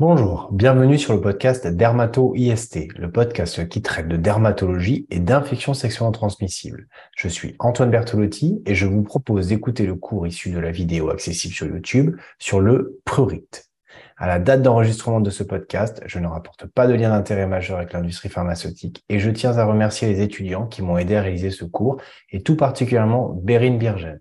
Bonjour, 0.00 0.48
bienvenue 0.52 0.96
sur 0.96 1.12
le 1.12 1.20
podcast 1.20 1.66
Dermato-IST, 1.66 2.96
le 2.96 3.10
podcast 3.10 3.68
qui 3.68 3.82
traite 3.82 4.06
de 4.06 4.16
dermatologie 4.16 5.08
et 5.10 5.18
d'infections 5.18 5.74
sexuellement 5.74 6.12
transmissibles. 6.12 6.86
Je 7.16 7.26
suis 7.26 7.56
Antoine 7.58 7.90
Bertolotti 7.90 8.62
et 8.64 8.76
je 8.76 8.86
vous 8.86 9.02
propose 9.02 9.48
d'écouter 9.48 9.86
le 9.86 9.96
cours 9.96 10.24
issu 10.24 10.52
de 10.52 10.60
la 10.60 10.70
vidéo 10.70 11.10
accessible 11.10 11.52
sur 11.52 11.66
YouTube 11.66 12.16
sur 12.38 12.60
le 12.60 13.00
prurite. 13.04 13.72
À 14.16 14.28
la 14.28 14.38
date 14.38 14.62
d'enregistrement 14.62 15.20
de 15.20 15.30
ce 15.30 15.42
podcast, 15.42 16.00
je 16.06 16.20
ne 16.20 16.28
rapporte 16.28 16.66
pas 16.66 16.86
de 16.86 16.94
lien 16.94 17.10
d'intérêt 17.10 17.48
majeur 17.48 17.78
avec 17.78 17.92
l'industrie 17.92 18.28
pharmaceutique 18.28 19.02
et 19.08 19.18
je 19.18 19.32
tiens 19.32 19.58
à 19.58 19.64
remercier 19.64 20.06
les 20.06 20.22
étudiants 20.22 20.68
qui 20.68 20.80
m'ont 20.80 20.96
aidé 20.96 21.16
à 21.16 21.22
réaliser 21.22 21.50
ce 21.50 21.64
cours 21.64 22.00
et 22.30 22.44
tout 22.44 22.54
particulièrement 22.54 23.30
Bérine 23.30 23.78
Birgen. 23.78 24.20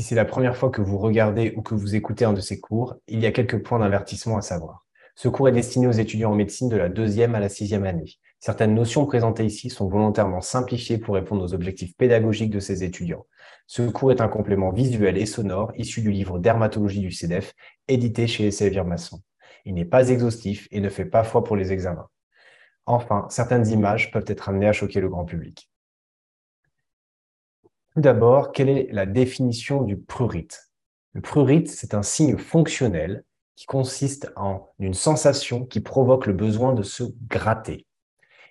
Si 0.00 0.06
c'est 0.06 0.14
la 0.14 0.24
première 0.24 0.56
fois 0.56 0.70
que 0.70 0.80
vous 0.80 0.96
regardez 0.96 1.52
ou 1.58 1.60
que 1.60 1.74
vous 1.74 1.94
écoutez 1.94 2.24
un 2.24 2.32
de 2.32 2.40
ces 2.40 2.58
cours, 2.58 2.96
il 3.06 3.20
y 3.20 3.26
a 3.26 3.32
quelques 3.32 3.62
points 3.62 3.80
d'avertissement 3.80 4.38
à 4.38 4.40
savoir. 4.40 4.86
Ce 5.14 5.28
cours 5.28 5.50
est 5.50 5.52
destiné 5.52 5.86
aux 5.88 5.92
étudiants 5.92 6.32
en 6.32 6.34
médecine 6.34 6.70
de 6.70 6.76
la 6.78 6.88
deuxième 6.88 7.34
à 7.34 7.38
la 7.38 7.50
sixième 7.50 7.84
année. 7.84 8.14
Certaines 8.38 8.74
notions 8.74 9.04
présentées 9.04 9.44
ici 9.44 9.68
sont 9.68 9.90
volontairement 9.90 10.40
simplifiées 10.40 10.96
pour 10.96 11.16
répondre 11.16 11.44
aux 11.44 11.52
objectifs 11.52 11.94
pédagogiques 11.98 12.48
de 12.48 12.60
ces 12.60 12.82
étudiants. 12.82 13.26
Ce 13.66 13.82
cours 13.82 14.10
est 14.10 14.22
un 14.22 14.28
complément 14.28 14.72
visuel 14.72 15.18
et 15.18 15.26
sonore 15.26 15.70
issu 15.76 16.00
du 16.00 16.10
livre 16.10 16.38
Dermatologie 16.38 17.00
du 17.00 17.12
CEDEF, 17.12 17.52
édité 17.86 18.26
chez 18.26 18.46
Elsevier 18.46 18.84
Masson. 18.84 19.20
Il 19.66 19.74
n'est 19.74 19.84
pas 19.84 20.08
exhaustif 20.08 20.66
et 20.70 20.80
ne 20.80 20.88
fait 20.88 21.04
pas 21.04 21.24
foi 21.24 21.44
pour 21.44 21.56
les 21.56 21.72
examens. 21.72 22.08
Enfin, 22.86 23.26
certaines 23.28 23.68
images 23.68 24.10
peuvent 24.12 24.24
être 24.28 24.48
amenées 24.48 24.68
à 24.68 24.72
choquer 24.72 25.02
le 25.02 25.10
grand 25.10 25.26
public. 25.26 25.69
Tout 27.94 28.00
d'abord, 28.00 28.52
quelle 28.52 28.68
est 28.68 28.88
la 28.92 29.04
définition 29.04 29.82
du 29.82 29.96
prurite? 29.96 30.70
Le 31.12 31.20
prurite, 31.20 31.68
c'est 31.68 31.92
un 31.92 32.04
signe 32.04 32.38
fonctionnel 32.38 33.24
qui 33.56 33.66
consiste 33.66 34.32
en 34.36 34.68
une 34.78 34.94
sensation 34.94 35.66
qui 35.66 35.80
provoque 35.80 36.26
le 36.26 36.32
besoin 36.32 36.72
de 36.72 36.84
se 36.84 37.02
gratter. 37.28 37.86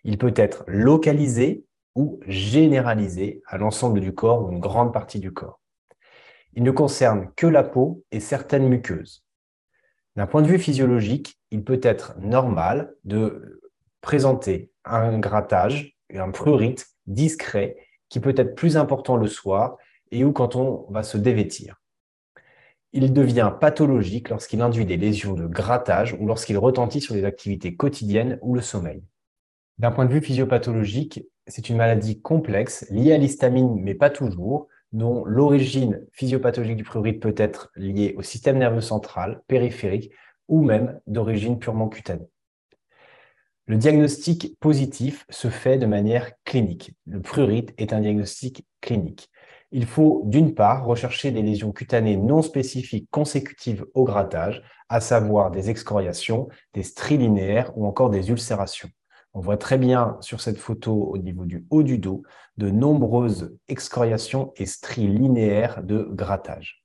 Il 0.04 0.17
peut 0.17 0.34
être 0.36 0.66
localisé 0.67 1.64
ou 1.95 2.20
généralisé 2.28 3.42
à 3.48 3.58
l'ensemble 3.58 4.02
du 4.02 4.14
corps 4.14 4.44
ou 4.44 4.52
une 4.52 4.60
grande 4.60 4.92
partie 4.92 5.20
du 5.20 5.32
corps. 5.32 5.62
Il 6.54 6.64
ne 6.64 6.72
concerne 6.72 7.32
que 7.38 7.48
la 7.48 7.64
peau 7.64 8.04
et 8.12 8.20
certaines 8.20 8.67
muqueuses. 8.67 9.23
D'un 10.17 10.28
point 10.28 10.42
de 10.42 10.48
vue 10.48 10.60
physiologique, 10.60 11.40
il 11.50 11.64
peut 11.64 11.80
être 11.82 12.20
normal 12.20 12.94
de 13.06 13.62
présenter 14.02 14.70
un 14.84 15.17
grattage, 15.17 15.98
un 16.14 16.32
prurite 16.32 16.88
discret 17.08 17.78
qui 18.10 18.20
peut 18.20 18.34
être 18.36 18.56
plus 18.56 18.78
important 18.78 19.16
le 19.16 19.28
soir 19.28 19.78
et 20.12 20.24
ou 20.24 20.32
quand 20.32 20.56
on 20.56 20.86
va 20.90 21.04
se 21.04 21.18
dévêtir. 21.18 21.82
Il 22.92 23.14
devient 23.14 23.52
pathologique 23.62 24.30
lorsqu'il 24.30 24.62
induit 24.62 24.86
des 24.86 24.98
lésions 24.98 25.34
de 25.34 25.46
grattage 25.46 26.18
ou 26.20 26.26
lorsqu'il 26.26 26.58
retentit 26.58 27.02
sur 27.02 27.14
les 27.14 27.24
activités 27.24 27.76
quotidiennes 27.76 28.40
ou 28.42 28.56
le 28.56 28.62
sommeil. 28.62 29.04
D'un 29.78 29.92
point 29.92 30.06
de 30.06 30.12
vue 30.12 30.22
physiopathologique, 30.22 31.24
c'est 31.46 31.70
une 31.70 31.78
maladie 31.78 32.20
complexe 32.20 32.86
liée 32.90 33.14
à 33.14 33.18
l'histamine, 33.18 33.80
mais 33.82 33.94
pas 33.94 34.10
toujours, 34.10 34.68
dont 34.92 35.23
l'origine 35.26 36.06
physiopathologique 36.12 36.78
du 36.78 36.84
prurite 36.84 37.22
peut 37.22 37.36
être 37.38 37.72
liée 37.76 38.16
au 38.18 38.23
système 38.23 38.58
nerveux 38.58 38.82
central, 38.82 39.42
périphérique 39.48 40.12
ou 40.48 40.64
même 40.64 41.00
d'origine 41.06 41.60
purement 41.60 41.90
cutanée. 41.90 42.28
Le 43.70 43.78
diagnostic 43.78 44.58
positif 44.59 45.28
se 45.30 45.48
fait 45.48 45.78
de 45.78 45.86
manière 45.86 46.31
clinique. 46.44 46.95
Le 47.06 47.22
prurite 47.22 47.72
est 47.78 47.94
un 47.94 48.02
diagnostic 48.02 48.66
clinique. 48.81 49.30
Il 49.72 49.86
faut 49.86 50.23
d'une 50.26 50.56
part 50.56 50.86
rechercher 50.86 51.30
des 51.30 51.44
lésions 51.44 51.72
cutanées 51.72 52.17
non 52.17 52.42
spécifiques 52.42 53.08
consécutives 53.11 53.86
au 53.94 54.06
grattage, 54.06 54.64
à 54.89 55.00
savoir 55.00 55.52
des 55.52 55.70
excoriations, 55.70 56.48
des 56.73 56.81
stries 56.81 57.20
linéaires 57.20 57.72
ou 57.78 57.86
encore 57.86 58.09
des 58.09 58.31
ulcérations. 58.31 58.89
On 59.36 59.39
voit 59.39 59.58
très 59.58 59.77
bien 59.77 60.17
sur 60.21 60.42
cette 60.42 60.58
photo 60.58 60.92
au 60.92 61.20
niveau 61.20 61.45
du 61.45 61.67
haut 61.70 61.83
du 61.83 61.99
dos 61.99 62.23
de 62.58 62.71
nombreuses 62.71 63.55
excoriations 63.67 64.52
et 64.55 64.65
stries 64.65 65.08
linéaires 65.08 65.83
de 65.83 66.10
grattage. 66.11 66.83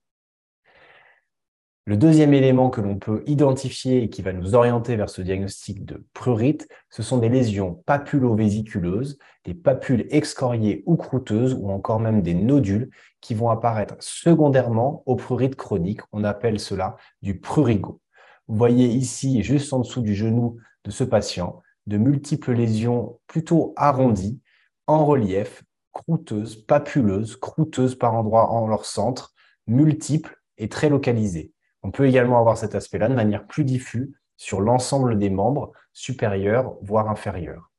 Le 1.86 1.98
deuxième 1.98 2.32
élément 2.32 2.70
que 2.70 2.80
l'on 2.80 2.96
peut 2.96 3.22
identifier 3.26 4.02
et 4.02 4.08
qui 4.08 4.22
va 4.22 4.32
nous 4.32 4.54
orienter 4.54 4.96
vers 4.96 5.10
ce 5.10 5.20
diagnostic 5.20 5.84
de 5.84 6.02
prurite, 6.14 6.66
ce 6.88 7.02
sont 7.02 7.18
des 7.18 7.28
lésions 7.28 7.82
papulo-vésiculeuses, 7.84 9.18
des 9.44 9.52
papules 9.52 10.06
excoriées 10.08 10.82
ou 10.86 10.96
croûteuses 10.96 11.52
ou 11.52 11.68
encore 11.68 12.00
même 12.00 12.22
des 12.22 12.32
nodules 12.32 12.88
qui 13.20 13.34
vont 13.34 13.50
apparaître 13.50 13.96
secondairement 14.00 15.02
au 15.04 15.16
prurite 15.16 15.56
chronique. 15.56 16.00
On 16.12 16.24
appelle 16.24 16.58
cela 16.58 16.96
du 17.20 17.38
prurigo. 17.38 18.00
Vous 18.48 18.56
voyez 18.56 18.86
ici, 18.86 19.42
juste 19.42 19.70
en 19.74 19.80
dessous 19.80 20.00
du 20.00 20.14
genou 20.14 20.56
de 20.84 20.90
ce 20.90 21.04
patient, 21.04 21.60
de 21.86 21.98
multiples 21.98 22.52
lésions 22.52 23.20
plutôt 23.26 23.74
arrondies, 23.76 24.40
en 24.86 25.04
relief, 25.04 25.62
croûteuses, 25.92 26.56
papuleuses, 26.56 27.36
croûteuses 27.36 27.94
par 27.94 28.14
endroits 28.14 28.50
en 28.50 28.68
leur 28.68 28.86
centre, 28.86 29.34
multiples 29.66 30.40
et 30.56 30.70
très 30.70 30.88
localisées. 30.88 31.53
On 31.84 31.90
peut 31.90 32.06
également 32.06 32.40
avoir 32.40 32.56
cet 32.56 32.74
aspect-là 32.74 33.08
de 33.08 33.14
manière 33.14 33.46
plus 33.46 33.64
diffuse 33.64 34.12
sur 34.36 34.60
l'ensemble 34.60 35.18
des 35.18 35.30
membres 35.30 35.72
supérieurs, 35.92 36.76
voire 36.80 37.08
inférieurs. 37.10 37.70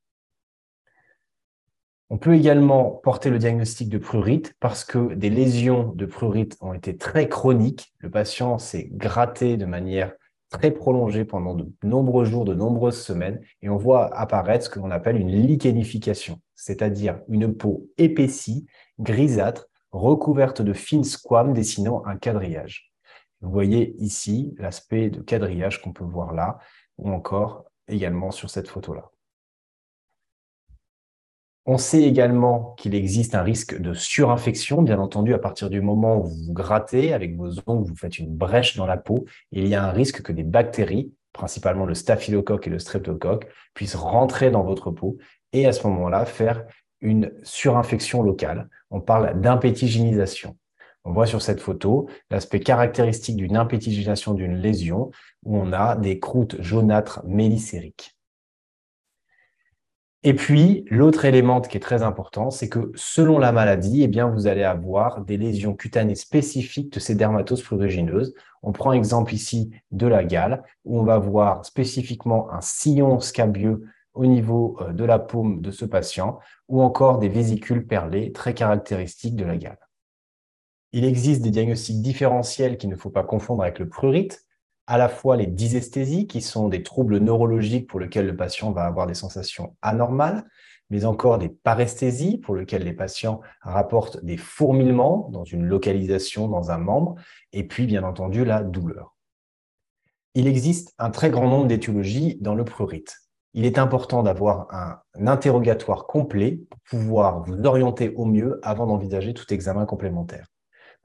On 2.11 2.19
peut 2.19 2.35
également 2.35 2.91
porter 2.91 3.31
le 3.31 3.39
diagnostic 3.39 3.89
de 3.89 3.97
prurite 3.97 4.53
parce 4.59 4.85
que 4.85 5.15
des 5.15 5.31
lésions 5.31 5.91
de 5.95 6.05
prurite 6.05 6.55
ont 6.61 6.73
été 6.73 6.95
très 6.97 7.27
chroniques. 7.27 7.95
Le 7.97 8.11
patient 8.11 8.59
s'est 8.59 8.89
gratté 8.91 9.57
de 9.57 9.65
manière 9.65 10.13
très 10.51 10.69
prolongée 10.69 11.25
pendant 11.25 11.55
de 11.55 11.67
nombreux 11.81 12.25
jours, 12.25 12.45
de 12.45 12.53
nombreuses 12.53 13.01
semaines, 13.01 13.41
et 13.63 13.69
on 13.69 13.77
voit 13.77 14.15
apparaître 14.15 14.65
ce 14.65 14.69
que 14.69 14.79
l'on 14.79 14.91
appelle 14.91 15.17
une 15.17 15.31
lichenification, 15.31 16.39
c'est-à-dire 16.53 17.19
une 17.27 17.55
peau 17.55 17.89
épaissie, 17.97 18.67
grisâtre, 18.99 19.67
recouverte 19.91 20.61
de 20.61 20.73
fines 20.73 21.03
squames 21.03 21.53
dessinant 21.53 22.05
un 22.05 22.17
quadrillage. 22.17 22.94
Vous 23.41 23.51
voyez 23.51 23.95
ici 23.99 24.55
l'aspect 24.57 25.09
de 25.09 25.21
quadrillage 25.21 25.81
qu'on 25.81 25.93
peut 25.93 26.03
voir 26.03 26.33
là, 26.33 26.57
ou 26.97 27.09
encore 27.11 27.65
également 27.87 28.31
sur 28.31 28.49
cette 28.49 28.67
photo-là. 28.67 29.11
On 31.67 31.79
sait 31.79 32.03
également 32.03 32.75
qu'il 32.77 32.93
existe 32.93 33.33
un 33.33 33.41
risque 33.41 33.79
de 33.81 33.95
surinfection, 33.95 34.83
bien 34.83 34.99
entendu, 34.99 35.33
à 35.33 35.39
partir 35.39 35.71
du 35.71 35.81
moment 35.81 36.17
où 36.17 36.25
vous 36.25 36.45
vous 36.45 36.53
grattez 36.53 37.11
avec 37.11 37.35
vos 37.35 37.49
ongles, 37.65 37.89
vous 37.89 37.95
faites 37.95 38.19
une 38.19 38.35
brèche 38.35 38.77
dans 38.77 38.85
la 38.85 38.97
peau, 38.97 39.25
il 39.51 39.67
y 39.67 39.73
a 39.73 39.83
un 39.83 39.91
risque 39.91 40.21
que 40.21 40.31
des 40.31 40.43
bactéries, 40.43 41.11
principalement 41.33 41.85
le 41.85 41.95
staphylocoque 41.95 42.67
et 42.67 42.69
le 42.69 42.77
streptocoque, 42.77 43.47
puissent 43.73 43.95
rentrer 43.95 44.51
dans 44.51 44.63
votre 44.63 44.91
peau 44.91 45.17
et 45.53 45.65
à 45.65 45.71
ce 45.71 45.87
moment-là 45.87 46.25
faire 46.25 46.65
une 47.01 47.33
surinfection 47.41 48.21
locale. 48.21 48.69
On 48.91 49.01
parle 49.01 49.41
d'impétigénisation. 49.41 50.55
On 51.05 51.13
voit 51.13 51.27
sur 51.27 51.41
cette 51.41 51.61
photo 51.61 52.09
l'aspect 52.31 52.59
caractéristique 52.59 53.37
d'une 53.37 53.57
impétigénation 53.57 54.33
d'une 54.33 54.57
lésion 54.57 55.11
où 55.43 55.55
on 55.55 55.71
a 55.71 55.95
des 55.95 56.19
croûtes 56.19 56.59
jaunâtres 56.61 57.21
mélicériques. 57.25 58.17
Et 60.23 60.33
puis, 60.33 60.85
l'autre 60.89 61.25
élément 61.25 61.61
qui 61.61 61.77
est 61.77 61.79
très 61.79 62.01
important, 62.01 62.49
c'est 62.49 62.67
que 62.67 62.91
selon 62.95 63.37
la 63.37 63.51
maladie, 63.51 64.01
eh 64.01 64.07
bien, 64.07 64.27
vous 64.27 64.47
allez 64.47 64.63
avoir 64.63 65.21
des 65.23 65.37
lésions 65.37 65.75
cutanées 65.75 66.15
spécifiques 66.15 66.91
de 66.91 66.99
ces 66.99 67.13
dermatoses 67.13 67.61
prurigineuses. 67.61 68.33
On 68.63 68.71
prend 68.71 68.91
exemple 68.91 69.35
ici 69.35 69.69
de 69.91 70.07
la 70.07 70.23
gale, 70.23 70.63
où 70.83 70.99
on 70.99 71.03
va 71.03 71.19
voir 71.19 71.63
spécifiquement 71.63 72.51
un 72.51 72.61
sillon 72.61 73.19
scabieux 73.19 73.85
au 74.15 74.25
niveau 74.25 74.77
euh, 74.81 74.93
de 74.93 75.03
la 75.03 75.19
paume 75.19 75.61
de 75.61 75.69
ce 75.69 75.85
patient, 75.85 76.39
ou 76.69 76.81
encore 76.81 77.19
des 77.19 77.29
vésicules 77.29 77.85
perlées 77.85 78.31
très 78.31 78.55
caractéristiques 78.55 79.35
de 79.35 79.45
la 79.45 79.57
gale. 79.57 79.77
Il 80.93 81.05
existe 81.05 81.41
des 81.41 81.51
diagnostics 81.51 82.01
différentiels 82.01 82.77
qu'il 82.77 82.89
ne 82.89 82.95
faut 82.95 83.09
pas 83.09 83.23
confondre 83.23 83.63
avec 83.63 83.79
le 83.79 83.89
prurite, 83.89 84.45
à 84.87 84.97
la 84.97 85.09
fois 85.09 85.35
les 85.35 85.47
dysesthésies, 85.47 86.27
qui 86.27 86.41
sont 86.41 86.69
des 86.69 86.83
troubles 86.83 87.17
neurologiques 87.17 87.89
pour 87.89 87.99
lesquels 87.99 88.27
le 88.27 88.35
patient 88.35 88.71
va 88.71 88.85
avoir 88.85 89.07
des 89.07 89.13
sensations 89.13 89.75
anormales, 89.81 90.45
mais 90.89 91.05
encore 91.05 91.39
des 91.39 91.49
paresthésies, 91.49 92.37
pour 92.37 92.55
lesquelles 92.55 92.83
les 92.83 92.93
patients 92.93 93.41
rapportent 93.61 94.23
des 94.23 94.37
fourmillements 94.37 95.29
dans 95.31 95.43
une 95.43 95.65
localisation 95.65 96.47
dans 96.47 96.71
un 96.71 96.77
membre, 96.77 97.15
et 97.53 97.67
puis 97.67 97.87
bien 97.87 98.03
entendu 98.03 98.45
la 98.45 98.63
douleur. 98.63 99.15
Il 100.35 100.47
existe 100.47 100.93
un 100.99 101.09
très 101.09 101.31
grand 101.31 101.47
nombre 101.47 101.67
d'étiologies 101.67 102.37
dans 102.41 102.55
le 102.55 102.65
prurite. 102.65 103.17
Il 103.53 103.65
est 103.65 103.79
important 103.79 104.21
d'avoir 104.21 104.67
un, 104.73 104.99
un 105.13 105.27
interrogatoire 105.27 106.07
complet 106.07 106.59
pour 106.69 106.79
pouvoir 106.81 107.41
vous 107.43 107.65
orienter 107.65 108.13
au 108.15 108.25
mieux 108.25 108.59
avant 108.61 108.85
d'envisager 108.85 109.33
tout 109.33 109.51
examen 109.53 109.85
complémentaire. 109.85 110.45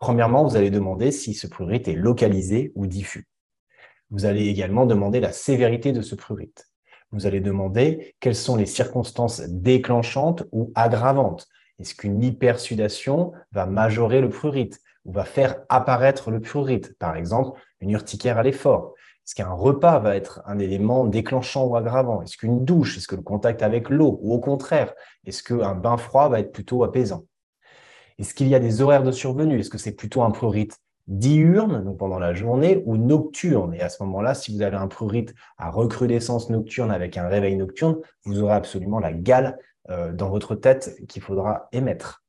Premièrement, 0.00 0.44
vous 0.44 0.56
allez 0.56 0.70
demander 0.70 1.12
si 1.12 1.34
ce 1.34 1.46
prurite 1.46 1.86
est 1.86 1.94
localisé 1.94 2.72
ou 2.74 2.86
diffus. 2.86 3.28
Vous 4.10 4.24
allez 4.24 4.46
également 4.46 4.86
demander 4.86 5.20
la 5.20 5.30
sévérité 5.30 5.92
de 5.92 6.00
ce 6.00 6.14
prurite. 6.14 6.70
Vous 7.12 7.26
allez 7.26 7.40
demander 7.40 8.14
quelles 8.18 8.34
sont 8.34 8.56
les 8.56 8.64
circonstances 8.64 9.42
déclenchantes 9.42 10.44
ou 10.52 10.72
aggravantes. 10.74 11.48
Est-ce 11.78 11.94
qu'une 11.94 12.22
hypersudation 12.22 13.32
va 13.52 13.66
majorer 13.66 14.22
le 14.22 14.30
prurite 14.30 14.80
ou 15.04 15.12
va 15.12 15.24
faire 15.24 15.56
apparaître 15.68 16.30
le 16.30 16.40
prurite? 16.40 16.98
Par 16.98 17.14
exemple, 17.14 17.60
une 17.80 17.90
urticaire 17.90 18.38
à 18.38 18.42
l'effort. 18.42 18.94
Est-ce 19.26 19.34
qu'un 19.34 19.52
repas 19.52 19.98
va 19.98 20.16
être 20.16 20.40
un 20.46 20.58
élément 20.58 21.04
déclenchant 21.04 21.66
ou 21.66 21.76
aggravant? 21.76 22.22
Est-ce 22.22 22.38
qu'une 22.38 22.64
douche? 22.64 22.96
Est-ce 22.96 23.06
que 23.06 23.16
le 23.16 23.22
contact 23.22 23.62
avec 23.62 23.90
l'eau? 23.90 24.18
Ou 24.22 24.32
au 24.32 24.40
contraire, 24.40 24.94
est-ce 25.26 25.42
qu'un 25.42 25.74
bain 25.74 25.98
froid 25.98 26.30
va 26.30 26.40
être 26.40 26.52
plutôt 26.52 26.84
apaisant? 26.84 27.26
Est-ce 28.20 28.34
qu'il 28.34 28.48
y 28.48 28.54
a 28.54 28.58
des 28.58 28.82
horaires 28.82 29.02
de 29.02 29.12
survenue? 29.12 29.58
Est-ce 29.58 29.70
que 29.70 29.78
c'est 29.78 29.96
plutôt 29.96 30.22
un 30.22 30.30
prurite 30.30 30.76
diurne, 31.06 31.82
donc 31.82 31.96
pendant 31.96 32.18
la 32.18 32.34
journée, 32.34 32.82
ou 32.84 32.98
nocturne? 32.98 33.72
Et 33.72 33.80
à 33.80 33.88
ce 33.88 34.02
moment-là, 34.02 34.34
si 34.34 34.54
vous 34.54 34.60
avez 34.60 34.76
un 34.76 34.88
prurite 34.88 35.34
à 35.56 35.70
recrudescence 35.70 36.50
nocturne 36.50 36.90
avec 36.90 37.16
un 37.16 37.28
réveil 37.28 37.56
nocturne, 37.56 37.96
vous 38.24 38.42
aurez 38.42 38.52
absolument 38.52 38.98
la 38.98 39.14
gale 39.14 39.58
euh, 39.88 40.12
dans 40.12 40.28
votre 40.28 40.54
tête 40.54 40.94
qu'il 41.08 41.22
faudra 41.22 41.68
émettre. 41.72 42.22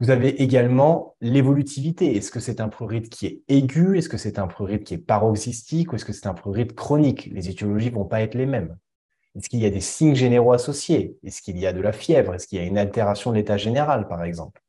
Vous 0.00 0.10
avez 0.10 0.42
également 0.42 1.14
l'évolutivité. 1.20 2.16
Est-ce 2.16 2.32
que 2.32 2.40
c'est 2.40 2.60
un 2.60 2.68
prurite 2.68 3.08
qui 3.08 3.26
est 3.26 3.42
aigu? 3.46 3.96
Est-ce 3.96 4.08
que 4.08 4.18
c'est 4.18 4.40
un 4.40 4.48
prurite 4.48 4.82
qui 4.82 4.94
est 4.94 4.98
paroxystique? 4.98 5.92
Ou 5.92 5.94
est-ce 5.94 6.04
que 6.04 6.12
c'est 6.12 6.26
un 6.26 6.34
prurite 6.34 6.74
chronique? 6.74 7.30
Les 7.32 7.48
étiologies 7.48 7.90
vont 7.90 8.04
pas 8.04 8.20
être 8.20 8.34
les 8.34 8.46
mêmes. 8.46 8.76
Est-ce 9.36 9.48
qu'il 9.48 9.60
y 9.60 9.66
a 9.66 9.70
des 9.70 9.80
signes 9.80 10.14
généraux 10.14 10.52
associés? 10.52 11.16
Est-ce 11.22 11.42
qu'il 11.42 11.58
y 11.58 11.66
a 11.66 11.72
de 11.72 11.80
la 11.80 11.92
fièvre? 11.92 12.34
Est-ce 12.34 12.46
qu'il 12.46 12.58
y 12.58 12.62
a 12.62 12.64
une 12.64 12.78
altération 12.78 13.32
de 13.32 13.36
l'état 13.36 13.58
général, 13.58 14.08
par 14.08 14.24
exemple? 14.24 14.62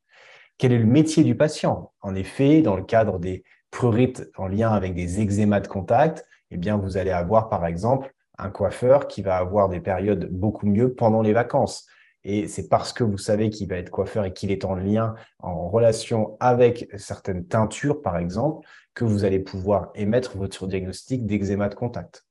Quel 0.57 0.73
est 0.73 0.79
le 0.79 0.85
métier 0.85 1.23
du 1.23 1.35
patient? 1.35 1.93
En 2.01 2.15
effet, 2.15 2.61
dans 2.61 2.75
le 2.75 2.83
cadre 2.83 3.17
des 3.17 3.43
prurites 3.71 4.29
en 4.37 4.47
lien 4.47 4.71
avec 4.71 4.93
des 4.93 5.21
eczémas 5.21 5.61
de 5.61 5.67
contact, 5.67 6.25
eh 6.51 6.57
bien, 6.57 6.77
vous 6.77 6.97
allez 6.97 7.11
avoir, 7.11 7.47
par 7.47 7.65
exemple, 7.65 8.13
un 8.37 8.49
coiffeur 8.49 9.07
qui 9.07 9.21
va 9.21 9.37
avoir 9.37 9.69
des 9.69 9.79
périodes 9.79 10.29
beaucoup 10.31 10.67
mieux 10.67 10.93
pendant 10.93 11.21
les 11.21 11.33
vacances. 11.33 11.87
Et 12.23 12.47
c'est 12.47 12.67
parce 12.67 12.91
que 12.91 13.05
vous 13.05 13.17
savez 13.17 13.49
qu'il 13.49 13.69
va 13.69 13.77
être 13.77 13.89
coiffeur 13.89 14.25
et 14.25 14.33
qu'il 14.33 14.51
est 14.51 14.65
en 14.65 14.75
lien, 14.75 15.15
en 15.39 15.69
relation 15.69 16.35
avec 16.41 16.89
certaines 16.97 17.45
teintures, 17.45 18.01
par 18.01 18.17
exemple, 18.17 18.67
que 18.93 19.05
vous 19.05 19.23
allez 19.23 19.39
pouvoir 19.39 19.91
émettre 19.95 20.37
votre 20.37 20.67
diagnostic 20.67 21.25
d'eczéma 21.25 21.69
de 21.69 21.75
contact. 21.75 22.26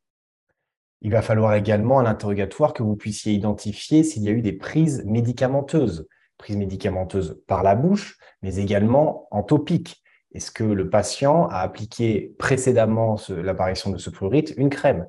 Il 1.03 1.13
va 1.13 1.23
falloir 1.23 1.55
également 1.55 1.99
à 1.99 2.03
l'interrogatoire 2.03 2.73
que 2.73 2.83
vous 2.83 2.97
puissiez 2.97 3.33
identifier 3.33 4.03
s'il 4.03 4.23
y 4.23 4.29
a 4.29 4.33
eu 4.33 4.43
des 4.43 4.53
prises 4.53 5.05
médicamenteuses, 5.05 6.09
prises 6.39 6.57
médicamenteuses 6.57 7.41
par 7.47 7.63
la 7.63 7.75
bouche, 7.75 8.19
mais 8.43 8.57
également 8.57 9.29
en 9.31 9.43
topique. 9.43 10.03
Est-ce 10.33 10.51
que 10.51 10.65
le 10.65 10.91
patient 10.91 11.47
a 11.49 11.61
appliqué 11.61 12.35
précédemment 12.39 13.17
l'apparition 13.29 13.91
de 13.91 13.99
ce 13.99 14.11
prurite 14.11 14.55
une 14.57 14.71
crème? 14.71 15.07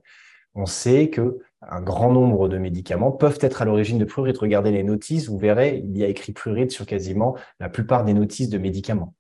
On 0.56 0.66
sait 0.66 1.10
que 1.10 1.40
un 1.62 1.82
grand 1.82 2.12
nombre 2.12 2.48
de 2.48 2.58
médicaments 2.58 3.12
peuvent 3.12 3.40
être 3.42 3.62
à 3.62 3.66
l'origine 3.66 3.98
de 3.98 4.06
prurite. 4.06 4.38
Regardez 4.38 4.72
les 4.72 4.84
notices, 4.84 5.28
vous 5.28 5.38
verrez, 5.38 5.82
il 5.84 5.98
y 5.98 6.04
a 6.04 6.08
écrit 6.08 6.32
prurite 6.32 6.72
sur 6.72 6.86
quasiment 6.86 7.36
la 7.60 7.70
plupart 7.70 8.06
des 8.06 8.14
notices 8.14 8.50
de 8.50 8.58
médicaments. 8.58 9.14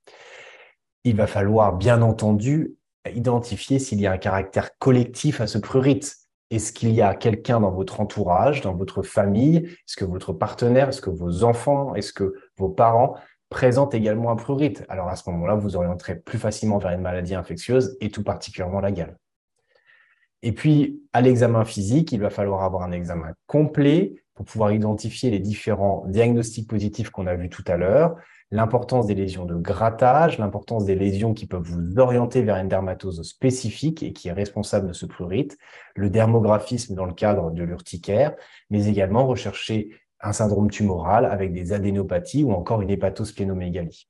Il 1.03 1.15
va 1.15 1.27
falloir 1.27 1.75
bien 1.75 2.01
entendu 2.01 2.75
identifier 3.13 3.79
s'il 3.79 4.01
y 4.01 4.07
a 4.07 4.11
un 4.11 4.17
caractère 4.17 4.77
collectif 4.77 5.41
à 5.41 5.47
ce 5.47 5.57
prurite. 5.57 6.15
Est-ce 6.49 6.71
qu'il 6.71 6.91
y 6.91 7.01
a 7.01 7.13
quelqu'un 7.13 7.59
dans 7.59 7.71
votre 7.71 7.99
entourage, 7.99 8.61
dans 8.61 8.73
votre 8.73 9.01
famille? 9.01 9.57
Est-ce 9.57 9.97
que 9.97 10.05
votre 10.05 10.33
partenaire, 10.33 10.89
est-ce 10.89 11.01
que 11.01 11.09
vos 11.09 11.43
enfants, 11.43 11.93
est-ce 11.95 12.13
que 12.13 12.35
vos 12.57 12.69
parents 12.69 13.15
présentent 13.49 13.93
également 13.93 14.31
un 14.31 14.35
prurite? 14.35 14.85
Alors 14.87 15.09
à 15.09 15.15
ce 15.15 15.29
moment-là, 15.29 15.55
vous 15.55 15.75
orienterez 15.75 16.15
plus 16.15 16.37
facilement 16.37 16.77
vers 16.77 16.91
une 16.91 17.01
maladie 17.01 17.35
infectieuse 17.35 17.97
et 17.99 18.09
tout 18.09 18.23
particulièrement 18.23 18.79
la 18.79 18.91
gale. 18.91 19.17
Et 20.43 20.51
puis, 20.51 21.01
à 21.13 21.21
l'examen 21.21 21.65
physique, 21.65 22.11
il 22.11 22.21
va 22.21 22.29
falloir 22.29 22.63
avoir 22.63 22.83
un 22.83 22.91
examen 22.91 23.33
complet 23.47 24.15
pour 24.35 24.45
pouvoir 24.45 24.71
identifier 24.71 25.31
les 25.31 25.39
différents 25.39 26.05
diagnostics 26.07 26.69
positifs 26.69 27.09
qu'on 27.09 27.25
a 27.25 27.33
vus 27.33 27.49
tout 27.49 27.63
à 27.67 27.75
l'heure, 27.75 28.15
l'importance 28.51 29.07
des 29.07 29.15
lésions 29.15 29.45
de 29.45 29.55
grattage, 29.55 30.37
l'importance 30.37 30.85
des 30.85 30.95
lésions 30.95 31.33
qui 31.33 31.45
peuvent 31.45 31.63
vous 31.63 31.99
orienter 31.99 32.41
vers 32.41 32.55
une 32.57 32.69
dermatose 32.69 33.21
spécifique 33.23 34.03
et 34.03 34.13
qui 34.13 34.29
est 34.29 34.33
responsable 34.33 34.87
de 34.87 34.93
ce 34.93 35.05
prurite, 35.05 35.57
le 35.95 36.09
dermographisme 36.09 36.95
dans 36.95 37.05
le 37.05 37.13
cadre 37.13 37.51
de 37.51 37.63
l'urticaire, 37.63 38.35
mais 38.69 38.87
également 38.87 39.27
rechercher 39.27 39.89
un 40.21 40.33
syndrome 40.33 40.69
tumoral 40.69 41.25
avec 41.25 41.53
des 41.53 41.73
adénopathies 41.73 42.43
ou 42.43 42.51
encore 42.53 42.81
une 42.81 42.89
hépatosplénomégalie. 42.89 44.07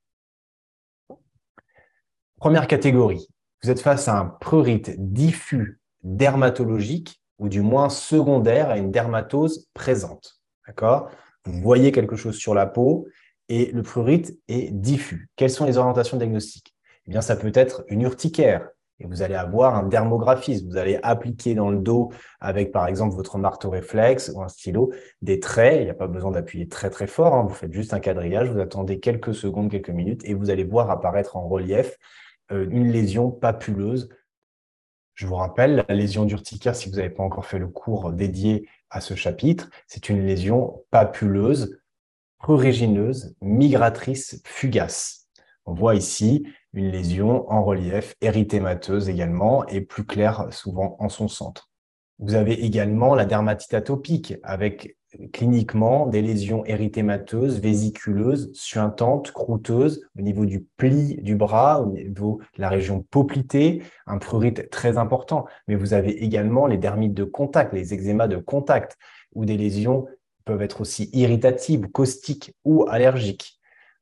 Première 2.37 2.67
catégorie, 2.67 3.27
vous 3.63 3.71
êtes 3.71 3.81
face 3.81 4.07
à 4.07 4.19
un 4.19 4.25
prurite 4.25 4.91
diffus 4.97 5.81
dermatologique 6.03 7.21
ou 7.39 7.49
du 7.49 7.61
moins 7.61 7.89
secondaire 7.89 8.69
à 8.69 8.77
une 8.77 8.91
dermatose 8.91 9.67
présente. 9.73 10.39
D'accord? 10.67 11.09
Vous 11.45 11.59
voyez 11.61 11.91
quelque 11.91 12.15
chose 12.15 12.35
sur 12.35 12.53
la 12.53 12.67
peau 12.67 13.07
et 13.49 13.71
le 13.71 13.81
prurite 13.81 14.37
est 14.47 14.71
diffus. 14.71 15.29
Quelles 15.35 15.49
sont 15.49 15.65
les 15.65 15.77
orientations 15.77 16.17
diagnostiques? 16.17 16.75
Eh 17.07 17.11
bien, 17.11 17.21
ça 17.21 17.35
peut 17.35 17.51
être 17.53 17.83
une 17.87 18.01
urticaire 18.01 18.69
et 18.99 19.05
vous 19.05 19.21
allez 19.21 19.35
avoir 19.35 19.75
un 19.75 19.83
dermographisme. 19.83 20.69
Vous 20.69 20.77
allez 20.77 20.99
appliquer 21.03 21.55
dans 21.55 21.69
le 21.69 21.77
dos 21.77 22.11
avec, 22.39 22.71
par 22.71 22.87
exemple, 22.87 23.15
votre 23.15 23.37
marteau 23.37 23.69
réflexe 23.69 24.31
ou 24.33 24.41
un 24.41 24.47
stylo 24.47 24.91
des 25.21 25.39
traits. 25.39 25.81
Il 25.81 25.83
n'y 25.85 25.89
a 25.89 25.95
pas 25.95 26.07
besoin 26.07 26.31
d'appuyer 26.31 26.67
très, 26.67 26.89
très 26.89 27.07
fort. 27.07 27.35
Hein. 27.35 27.45
Vous 27.47 27.53
faites 27.53 27.73
juste 27.73 27.93
un 27.93 27.99
quadrillage, 27.99 28.51
vous 28.51 28.59
attendez 28.59 28.99
quelques 28.99 29.33
secondes, 29.33 29.69
quelques 29.69 29.89
minutes 29.89 30.21
et 30.25 30.33
vous 30.33 30.49
allez 30.49 30.63
voir 30.63 30.89
apparaître 30.89 31.37
en 31.37 31.47
relief 31.47 31.97
euh, 32.51 32.67
une 32.69 32.91
lésion 32.91 33.29
papuleuse 33.31 34.09
je 35.17 35.25
vous 35.25 35.35
rappelle, 35.35 35.83
la 35.89 35.95
lésion 35.95 36.25
d'urticaire, 36.25 36.75
si 36.75 36.89
vous 36.89 36.97
n'avez 36.97 37.09
pas 37.09 37.23
encore 37.23 37.47
fait 37.47 37.57
le 37.57 37.67
cours 37.67 38.13
dédié 38.13 38.69
à 38.91 39.01
ce 39.01 39.15
chapitre, 39.15 39.67
c'est 39.87 40.09
une 40.09 40.23
lésion 40.23 40.83
papuleuse, 40.91 41.81
prurigineuse, 42.39 43.35
migratrice, 43.41 44.41
fugace. 44.45 45.27
On 45.65 45.73
voit 45.73 45.95
ici 45.95 46.47
une 46.73 46.91
lésion 46.91 47.49
en 47.51 47.63
relief, 47.63 48.15
érythémateuse 48.21 49.09
également, 49.09 49.65
et 49.67 49.81
plus 49.81 50.05
claire 50.05 50.47
souvent 50.51 50.95
en 50.99 51.09
son 51.09 51.27
centre. 51.27 51.69
Vous 52.19 52.35
avez 52.35 52.65
également 52.65 53.13
la 53.13 53.25
dermatite 53.25 53.73
atopique 53.73 54.35
avec 54.43 54.97
cliniquement 55.31 56.07
des 56.07 56.21
lésions 56.21 56.65
érythémateuses, 56.65 57.59
vésiculeuses, 57.59 58.51
suintantes, 58.53 59.31
croûteuses 59.31 60.05
au 60.17 60.21
niveau 60.21 60.45
du 60.45 60.65
pli 60.77 61.15
du 61.21 61.35
bras, 61.35 61.81
au 61.81 61.91
niveau 61.91 62.39
de 62.55 62.61
la 62.61 62.69
région 62.69 63.05
poplitée, 63.09 63.83
un 64.05 64.17
prurite 64.17 64.69
très 64.69 64.97
important. 64.97 65.45
Mais 65.67 65.75
vous 65.75 65.93
avez 65.93 66.23
également 66.23 66.67
les 66.67 66.77
dermites 66.77 67.13
de 67.13 67.23
contact, 67.23 67.73
les 67.73 67.93
eczémas 67.93 68.27
de 68.27 68.37
contact, 68.37 68.97
ou 69.33 69.45
des 69.45 69.57
lésions 69.57 70.07
peuvent 70.47 70.63
être 70.63 70.81
aussi 70.81 71.09
irritatives, 71.13 71.87
caustiques 71.91 72.55
ou 72.65 72.87
allergiques. 72.89 73.57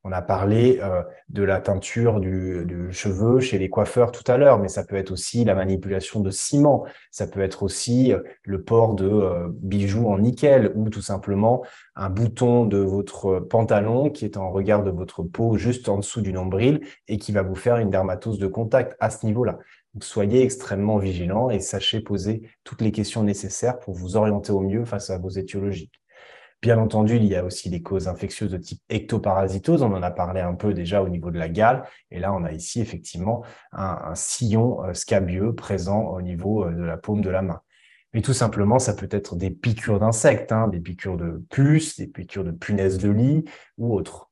On 0.08 0.12
a 0.12 0.22
parlé 0.22 0.78
euh, 0.84 1.02
de 1.30 1.42
la 1.42 1.60
teinture 1.60 2.20
du, 2.20 2.92
cheveu 2.92 3.40
chez 3.40 3.58
les 3.58 3.70
coiffeurs 3.70 4.12
tout 4.12 4.24
à 4.32 4.38
l'heure, 4.38 4.60
mais 4.60 4.68
ça 4.68 4.84
peut 4.84 4.98
être 4.98 5.10
aussi 5.10 5.44
la 5.44 5.56
manipulation 5.56 6.20
de 6.20 6.30
ciment, 6.30 6.86
ça 7.10 7.26
peut 7.26 7.42
être 7.42 7.64
aussi 7.64 8.14
euh, 8.14 8.20
le 8.44 8.62
port 8.62 8.94
de 8.94 9.10
euh, 9.10 9.48
bijoux 9.50 10.08
en 10.08 10.20
nickel 10.20 10.72
ou 10.76 10.92
tout 10.92 11.02
simplement 11.02 11.64
un 11.96 12.12
bouton 12.12 12.66
de 12.66 12.78
votre 12.78 13.40
pantalon 13.40 14.12
qui 14.12 14.26
est 14.26 14.38
en 14.38 14.52
regard 14.52 14.84
de 14.84 14.92
votre 14.92 15.24
peau 15.24 15.58
juste 15.58 15.90
en 15.90 15.98
dessous 15.98 16.22
du 16.22 16.34
nombril 16.34 16.82
et 17.08 17.18
qui 17.18 17.32
va 17.32 17.42
vous 17.42 17.56
faire 17.56 17.78
une 17.78 17.90
dermatose 17.90 18.38
de 18.38 18.46
contact 18.46 18.96
à 19.00 19.10
ce 19.10 19.26
niveau-là. 19.26 19.58
Soyez 20.02 20.44
extrêmement 20.44 21.00
vigilants 21.00 21.50
et 21.50 21.60
sachez 21.60 22.00
poser 22.00 22.44
toutes 22.64 22.82
les 22.82 22.92
questions 22.92 23.24
nécessaires 23.24 23.80
pour 23.80 23.96
vous 23.96 24.18
orienter 24.18 24.52
au 24.52 24.60
mieux 24.60 24.86
face 24.86 25.10
à 25.10 25.18
vos 25.18 25.30
étiologies. 25.30 25.90
Bien 26.66 26.80
entendu, 26.80 27.18
il 27.18 27.26
y 27.26 27.36
a 27.36 27.46
aussi 27.46 27.70
des 27.70 27.84
causes 27.84 28.08
infectieuses 28.08 28.50
de 28.50 28.58
type 28.58 28.82
ectoparasitose. 28.90 29.84
On 29.84 29.94
en 29.94 30.02
a 30.02 30.10
parlé 30.10 30.42
un 30.42 30.56
peu 30.56 30.74
déjà 30.74 31.04
au 31.04 31.10
niveau 31.10 31.30
de 31.30 31.38
la 31.38 31.48
gale. 31.48 31.84
Et 32.10 32.18
là, 32.18 32.34
on 32.34 32.44
a 32.44 32.52
ici 32.52 32.82
effectivement 32.82 33.44
un, 33.72 34.16
sillon 34.16 34.84
euh, 34.84 34.96
scabieux 34.96 35.54
présent 35.54 36.06
au 36.06 36.24
niveau 36.24 36.66
euh, 36.66 36.72
de 36.72 36.82
la 36.82 36.98
paume 36.98 37.22
de 37.22 37.30
la 37.30 37.44
main. 37.44 37.62
Mais 38.16 38.24
tout 38.24 38.34
simplement, 38.34 38.80
ça 38.80 38.96
peut 38.96 39.08
être 39.12 39.36
des 39.36 39.52
piqûres 39.52 40.00
d'insectes, 40.00 40.52
hein, 40.52 40.68
des 40.68 40.80
piqûres 40.80 41.18
de 41.18 41.46
puces, 41.52 42.00
des 42.00 42.08
piqûres 42.08 42.44
de 42.44 42.50
punaises 42.50 42.98
de 42.98 43.12
lit 43.12 43.46
ou 43.78 43.94
autres. 43.94 44.32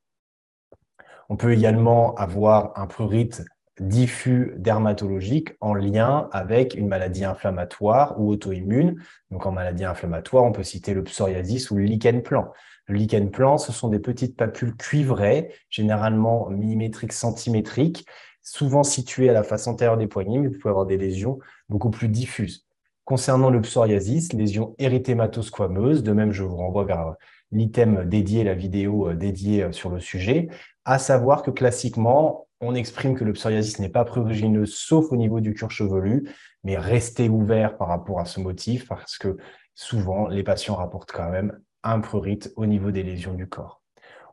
On 1.30 1.38
peut 1.38 1.54
également 1.54 2.16
avoir 2.16 2.72
un 2.80 2.88
prurite 2.88 3.44
diffus 3.80 4.54
dermatologique 4.58 5.56
en 5.60 5.74
lien 5.74 6.30
avec 6.32 6.76
une 6.76 6.88
maladie 6.88 7.26
inflammatoire 7.26 8.20
ou 8.20 8.30
auto-immune. 8.30 9.02
Donc 9.32 9.46
en 9.46 9.52
maladie 9.52 9.86
inflammatoire, 9.86 10.44
on 10.44 10.52
peut 10.52 10.64
citer 10.64 10.94
le 10.94 11.04
psoriasis 11.04 11.72
ou 11.72 11.76
le 11.76 11.84
lichen 11.84 12.22
plan. 12.22 12.52
Le 12.86 12.96
lichen 12.96 13.32
plan, 13.32 13.58
ce 13.58 13.72
sont 13.72 13.88
des 13.88 14.00
petites 14.00 14.36
papules 14.36 14.76
cuivrées, 14.76 15.54
généralement 15.70 16.50
millimétriques, 16.50 17.14
centimétriques, 17.14 18.06
souvent 18.42 18.84
situées 18.84 19.30
à 19.30 19.34
la 19.34 19.44
face 19.44 19.68
antérieure 19.68 19.98
des 19.98 20.08
poignets, 20.08 20.40
mais 20.40 20.48
vous 20.48 20.60
pouvez 20.60 20.70
avoir 20.70 20.86
des 20.86 20.98
lésions 20.98 21.40
beaucoup 21.70 21.90
plus 21.90 22.10
diffuses. 22.10 22.68
Concernant 23.06 23.50
le 23.50 23.62
psoriasis, 23.62 24.34
lésions 24.34 24.76
érythématosquameuses, 24.80 26.04
de 26.04 26.12
même 26.12 26.32
je 26.32 26.44
vous 26.44 26.56
renvoie 26.56 26.86
vers 26.86 27.16
l'item 27.52 28.06
dédié, 28.06 28.44
la 28.44 28.54
vidéo 28.54 29.10
euh, 29.10 29.16
dédiée 29.16 29.64
euh, 29.64 29.72
sur 29.72 29.90
le 29.90 30.00
sujet, 30.00 30.50
à 30.86 31.00
savoir 31.00 31.44
que 31.44 31.52
classiquement, 31.52 32.48
on 32.64 32.76
exprime 32.76 33.16
que 33.16 33.24
le 33.24 33.34
psoriasis 33.34 33.80
n'est 33.80 33.90
pas 33.90 34.06
prurigineux 34.06 34.66
sauf 34.66 35.12
au 35.12 35.16
niveau 35.16 35.40
du 35.40 35.54
cuir 35.54 35.70
chevelu, 35.70 36.30
mais 36.64 36.78
restez 36.78 37.30
ouvert 37.30 37.78
par 37.78 37.90
rapport 37.90 38.20
à 38.20 38.26
ce 38.26 38.40
motif 38.40 38.88
parce 38.88 39.18
que 39.18 39.38
souvent 39.76 40.28
les 40.28 40.44
patients 40.44 40.76
rapportent 40.76 41.12
quand 41.12 41.30
même 41.30 41.60
un 41.84 42.00
prurite 42.00 42.54
au 42.56 42.66
niveau 42.66 42.92
des 42.92 43.04
lésions 43.04 43.34
du 43.34 43.48
corps. 43.48 43.82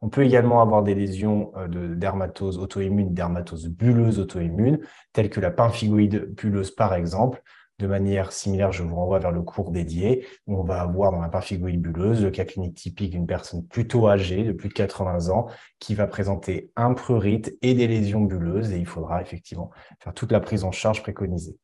On 0.02 0.08
peut 0.08 0.24
également 0.24 0.62
avoir 0.62 0.82
des 0.82 0.94
lésions 0.94 1.52
euh, 1.56 1.68
de 1.68 1.94
dermatose 1.94 2.58
auto-immune, 2.58 3.12
dermatose 3.12 3.68
bulleuse 3.68 4.18
auto-immune, 4.18 4.80
telles 5.12 5.28
que 5.28 5.40
la 5.40 5.50
pemphigoïde 5.50 6.34
bulleuse 6.34 6.70
par 6.70 6.94
exemple. 6.94 7.42
De 7.80 7.86
manière 7.86 8.30
similaire, 8.30 8.72
je 8.72 8.82
vous 8.82 8.94
renvoie 8.94 9.20
vers 9.20 9.30
le 9.30 9.40
cours 9.40 9.70
dédié 9.70 10.26
où 10.46 10.60
on 10.60 10.62
va 10.62 10.82
avoir 10.82 11.12
dans 11.12 11.20
la 11.22 11.30
pemphigoïde 11.30 11.80
bulleuse 11.80 12.22
le 12.22 12.30
cas 12.30 12.44
clinique 12.44 12.76
typique 12.76 13.10
d'une 13.10 13.26
personne 13.26 13.66
plutôt 13.66 14.06
âgée, 14.06 14.44
de 14.44 14.52
plus 14.52 14.68
de 14.68 14.74
80 14.74 15.30
ans, 15.30 15.46
qui 15.78 15.94
va 15.94 16.06
présenter 16.06 16.70
un 16.76 16.92
prurite 16.92 17.56
et 17.62 17.72
des 17.72 17.86
lésions 17.86 18.20
bulleuses 18.20 18.70
et 18.72 18.76
il 18.76 18.84
faudra 18.84 19.22
effectivement 19.22 19.70
faire 19.98 20.12
toute 20.12 20.30
la 20.30 20.40
prise 20.40 20.64
en 20.64 20.72
charge 20.72 21.02
préconisée. 21.02 21.56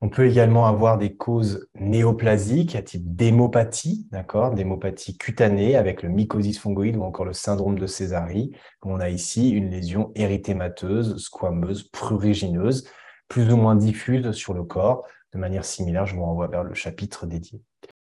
On 0.00 0.08
peut 0.08 0.26
également 0.26 0.66
avoir 0.66 0.96
des 0.96 1.14
causes 1.14 1.68
néoplasiques 1.78 2.74
à 2.74 2.80
type 2.80 3.14
d'hémopathie, 3.14 4.08
d'accord, 4.12 4.54
d'hémopathie 4.54 5.18
cutanée 5.18 5.76
avec 5.76 6.02
le 6.02 6.08
mycosis 6.08 6.58
fungoïde 6.58 6.96
ou 6.96 7.02
encore 7.02 7.26
le 7.26 7.34
syndrome 7.34 7.78
de 7.78 7.86
Césari. 7.86 8.56
On 8.82 8.98
a 8.98 9.10
ici 9.10 9.50
une 9.50 9.68
lésion 9.68 10.10
érythémateuse, 10.14 11.18
squameuse, 11.18 11.82
prurigineuse, 11.90 12.88
plus 13.28 13.52
ou 13.52 13.56
moins 13.56 13.76
diffuse 13.76 14.30
sur 14.32 14.54
le 14.54 14.64
corps. 14.64 15.06
De 15.34 15.38
manière 15.38 15.64
similaire, 15.64 16.06
je 16.06 16.14
vous 16.14 16.24
renvoie 16.24 16.46
vers 16.46 16.62
le 16.62 16.74
chapitre 16.74 17.26
dédié. 17.26 17.60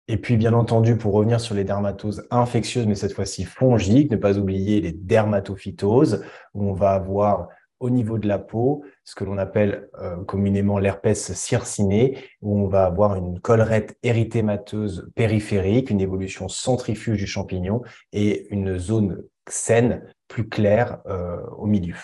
Et 0.09 0.17
puis, 0.17 0.37
bien 0.37 0.53
entendu, 0.53 0.97
pour 0.97 1.15
revenir 1.15 1.41
sur 1.41 1.55
les 1.55 1.63
dermatoses 1.63 2.27
infectieuses, 2.31 2.87
mais 2.87 2.97
cette 2.97 3.13
fois-ci 3.13 3.45
fongiques, 3.45 4.11
ne 4.11 4.17
pas 4.17 4.39
oublier 4.39 4.81
les 4.81 4.93
dermatophytoses, 4.93 6.25
où 6.55 6.69
on 6.69 6.73
va 6.73 6.91
avoir 6.91 7.49
au 7.79 7.91
niveau 7.91 8.19
de 8.19 8.29
la 8.29 8.39
peau, 8.39 8.85
ce 9.05 9.15
que 9.15 9.25
l'on 9.25 9.39
appelle 9.39 9.89
euh, 10.01 10.23
communément 10.25 10.79
l'herpès 10.79 11.33
circiné, 11.33 12.19
où 12.41 12.59
on 12.59 12.67
va 12.67 12.85
avoir 12.85 13.17
une 13.17 13.41
collerette 13.41 13.97
érythémateuse 14.03 15.11
périphérique, 15.15 15.91
une 15.91 16.01
évolution 16.01 16.49
centrifuge 16.49 17.19
du 17.19 17.27
champignon 17.27 17.83
et 18.13 18.47
une 18.53 18.79
zone 18.79 19.23
saine 19.49 20.03
plus 20.29 20.49
claire 20.49 20.99
euh, 21.07 21.41
au 21.57 21.67
milieu. 21.67 21.97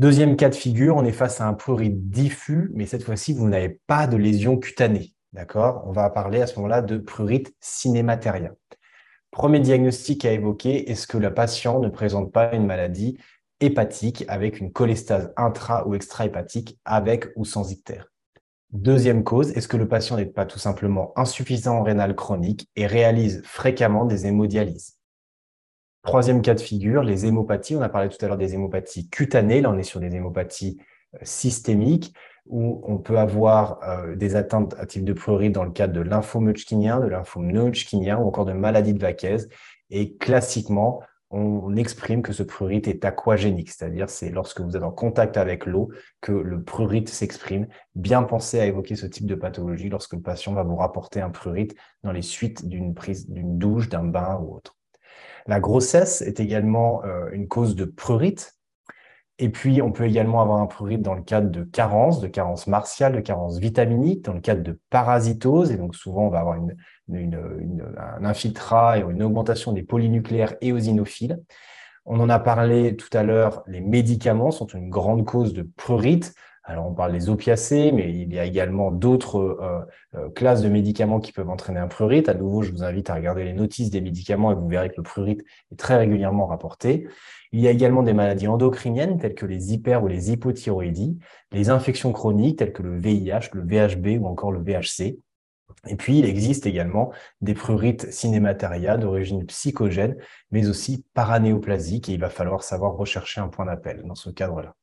Deuxième 0.00 0.36
cas 0.36 0.48
de 0.48 0.54
figure, 0.54 0.96
on 0.96 1.04
est 1.04 1.12
face 1.12 1.42
à 1.42 1.46
un 1.46 1.52
prurite 1.52 2.08
diffus, 2.08 2.70
mais 2.72 2.86
cette 2.86 3.02
fois-ci, 3.02 3.34
vous 3.34 3.46
n'avez 3.46 3.78
pas 3.86 4.06
de 4.06 4.16
lésion 4.16 4.56
cutanée. 4.56 5.12
D'accord? 5.34 5.84
On 5.86 5.92
va 5.92 6.08
parler 6.08 6.40
à 6.40 6.46
ce 6.46 6.56
moment-là 6.56 6.80
de 6.80 6.96
prurite 6.96 7.54
cinématérien. 7.60 8.54
Premier 9.30 9.60
diagnostic 9.60 10.24
à 10.24 10.32
évoquer, 10.32 10.90
est-ce 10.90 11.06
que 11.06 11.18
la 11.18 11.30
patiente 11.30 11.82
ne 11.82 11.90
présente 11.90 12.32
pas 12.32 12.54
une 12.54 12.64
maladie 12.64 13.18
hépatique 13.60 14.24
avec 14.28 14.58
une 14.58 14.72
cholestase 14.72 15.34
intra- 15.36 15.86
ou 15.86 15.94
extra-hépatique 15.94 16.78
avec 16.86 17.26
ou 17.36 17.44
sans 17.44 17.70
ictère? 17.70 18.06
Deuxième 18.72 19.22
cause, 19.22 19.50
est-ce 19.50 19.68
que 19.68 19.76
le 19.76 19.86
patient 19.86 20.16
n'est 20.16 20.24
pas 20.24 20.46
tout 20.46 20.58
simplement 20.58 21.12
insuffisant 21.14 21.76
en 21.76 21.82
rénal 21.82 22.14
chronique 22.14 22.70
et 22.74 22.86
réalise 22.86 23.42
fréquemment 23.44 24.06
des 24.06 24.26
hémodialyses? 24.26 24.99
Troisième 26.02 26.40
cas 26.40 26.54
de 26.54 26.60
figure, 26.60 27.02
les 27.02 27.26
hémopathies. 27.26 27.76
On 27.76 27.82
a 27.82 27.88
parlé 27.90 28.08
tout 28.08 28.16
à 28.24 28.28
l'heure 28.28 28.38
des 28.38 28.54
hémopathies 28.54 29.08
cutanées. 29.10 29.60
Là, 29.60 29.70
on 29.70 29.78
est 29.78 29.82
sur 29.82 30.00
des 30.00 30.14
hémopathies 30.14 30.78
euh, 31.14 31.18
systémiques 31.22 32.14
où 32.46 32.82
on 32.84 32.98
peut 32.98 33.18
avoir 33.18 33.80
euh, 33.82 34.16
des 34.16 34.34
atteintes 34.34 34.74
à 34.78 34.86
type 34.86 35.04
de 35.04 35.12
prurite 35.12 35.52
dans 35.52 35.64
le 35.64 35.70
cadre 35.70 35.92
de 35.92 36.00
lymphome 36.00 36.52
de 36.52 37.08
lymphome 37.08 37.52
ou 37.52 38.26
encore 38.26 38.46
de 38.46 38.52
maladie 38.52 38.94
de 38.94 38.98
Vaquez. 38.98 39.36
Et 39.90 40.16
classiquement, 40.16 41.02
on 41.30 41.76
exprime 41.76 42.22
que 42.22 42.32
ce 42.32 42.42
prurite 42.42 42.88
est 42.88 43.04
aquagénique, 43.04 43.70
c'est-à-dire 43.70 44.10
c'est 44.10 44.30
lorsque 44.30 44.60
vous 44.60 44.76
êtes 44.76 44.82
en 44.82 44.90
contact 44.90 45.36
avec 45.36 45.64
l'eau 45.64 45.90
que 46.20 46.32
le 46.32 46.62
prurite 46.62 47.08
s'exprime. 47.08 47.68
Bien 47.94 48.24
penser 48.24 48.58
à 48.58 48.66
évoquer 48.66 48.96
ce 48.96 49.06
type 49.06 49.26
de 49.26 49.36
pathologie 49.36 49.90
lorsque 49.90 50.14
le 50.14 50.22
patient 50.22 50.54
va 50.54 50.64
vous 50.64 50.76
rapporter 50.76 51.20
un 51.20 51.30
prurite 51.30 51.76
dans 52.02 52.12
les 52.12 52.22
suites 52.22 52.66
d'une 52.66 52.94
prise 52.94 53.28
d'une 53.30 53.58
douche, 53.58 53.88
d'un 53.88 54.04
bain 54.04 54.40
ou 54.42 54.56
autre. 54.56 54.79
La 55.46 55.60
grossesse 55.60 56.22
est 56.22 56.40
également 56.40 57.04
euh, 57.04 57.30
une 57.32 57.48
cause 57.48 57.76
de 57.76 57.84
prurite. 57.84 58.54
Et 59.38 59.48
puis, 59.48 59.80
on 59.80 59.90
peut 59.90 60.04
également 60.04 60.42
avoir 60.42 60.60
un 60.60 60.66
prurite 60.66 61.00
dans 61.00 61.14
le 61.14 61.22
cadre 61.22 61.50
de 61.50 61.64
carence, 61.64 62.20
de 62.20 62.28
carence 62.28 62.66
martiale, 62.66 63.14
de 63.14 63.20
carence 63.20 63.58
vitaminique, 63.58 64.24
dans 64.26 64.34
le 64.34 64.40
cadre 64.40 64.62
de 64.62 64.78
parasitose. 64.90 65.70
Et 65.70 65.76
donc, 65.76 65.94
souvent, 65.94 66.26
on 66.26 66.28
va 66.28 66.40
avoir 66.40 66.58
un 66.58 68.24
infiltrat 68.24 68.98
et 68.98 69.00
une 69.00 69.22
augmentation 69.22 69.72
des 69.72 69.82
polynucléaires 69.82 70.56
éosinophiles. 70.60 71.40
On 72.04 72.20
en 72.20 72.28
a 72.28 72.38
parlé 72.38 72.96
tout 72.96 73.08
à 73.16 73.22
l'heure, 73.22 73.62
les 73.66 73.80
médicaments 73.80 74.50
sont 74.50 74.66
une 74.66 74.90
grande 74.90 75.24
cause 75.24 75.54
de 75.54 75.62
prurite. 75.62 76.34
Alors, 76.70 76.86
on 76.86 76.94
parle 76.94 77.12
des 77.12 77.28
opiacés, 77.28 77.90
mais 77.90 78.12
il 78.12 78.32
y 78.32 78.38
a 78.38 78.44
également 78.44 78.92
d'autres 78.92 79.40
euh, 79.40 79.80
euh, 80.14 80.30
classes 80.30 80.62
de 80.62 80.68
médicaments 80.68 81.18
qui 81.18 81.32
peuvent 81.32 81.50
entraîner 81.50 81.80
un 81.80 81.88
prurite. 81.88 82.28
À 82.28 82.34
nouveau, 82.34 82.62
je 82.62 82.70
vous 82.70 82.84
invite 82.84 83.10
à 83.10 83.16
regarder 83.16 83.42
les 83.42 83.54
notices 83.54 83.90
des 83.90 84.00
médicaments 84.00 84.52
et 84.52 84.54
vous 84.54 84.68
verrez 84.68 84.88
que 84.88 84.94
le 84.98 85.02
prurite 85.02 85.42
est 85.72 85.76
très 85.76 85.96
régulièrement 85.96 86.46
rapporté. 86.46 87.08
Il 87.50 87.58
y 87.58 87.66
a 87.66 87.72
également 87.72 88.04
des 88.04 88.12
maladies 88.12 88.46
endocriniennes 88.46 89.18
telles 89.18 89.34
que 89.34 89.46
les 89.46 89.72
hyper 89.72 90.04
ou 90.04 90.06
les 90.06 90.30
hypothyroïdies, 90.30 91.18
les 91.50 91.70
infections 91.70 92.12
chroniques 92.12 92.60
telles 92.60 92.72
que 92.72 92.84
le 92.84 92.96
VIH, 92.96 93.50
le 93.52 93.62
VHB 93.62 94.22
ou 94.22 94.28
encore 94.28 94.52
le 94.52 94.60
VHC. 94.60 95.18
Et 95.88 95.96
puis, 95.96 96.20
il 96.20 96.24
existe 96.24 96.66
également 96.66 97.10
des 97.40 97.54
prurites 97.54 98.12
cinémataria 98.12 98.96
d'origine 98.96 99.44
psychogène, 99.46 100.16
mais 100.52 100.68
aussi 100.68 101.04
paranéoplasique, 101.14 102.08
et 102.08 102.12
il 102.12 102.20
va 102.20 102.30
falloir 102.30 102.62
savoir 102.62 102.92
rechercher 102.92 103.40
un 103.40 103.48
point 103.48 103.66
d'appel 103.66 104.04
dans 104.04 104.14
ce 104.14 104.30
cadre-là. 104.30 104.76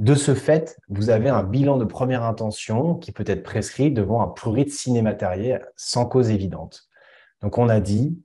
De 0.00 0.14
ce 0.14 0.34
fait, 0.34 0.78
vous 0.88 1.10
avez 1.10 1.28
un 1.28 1.42
bilan 1.42 1.76
de 1.76 1.84
première 1.84 2.22
intention 2.24 2.94
qui 2.94 3.12
peut 3.12 3.24
être 3.26 3.42
prescrit 3.42 3.90
devant 3.90 4.22
un 4.22 4.28
prurite 4.28 4.72
cinématériel 4.72 5.66
sans 5.76 6.06
cause 6.06 6.30
évidente. 6.30 6.88
Donc, 7.42 7.58
on 7.58 7.68
a 7.68 7.80
dit, 7.80 8.18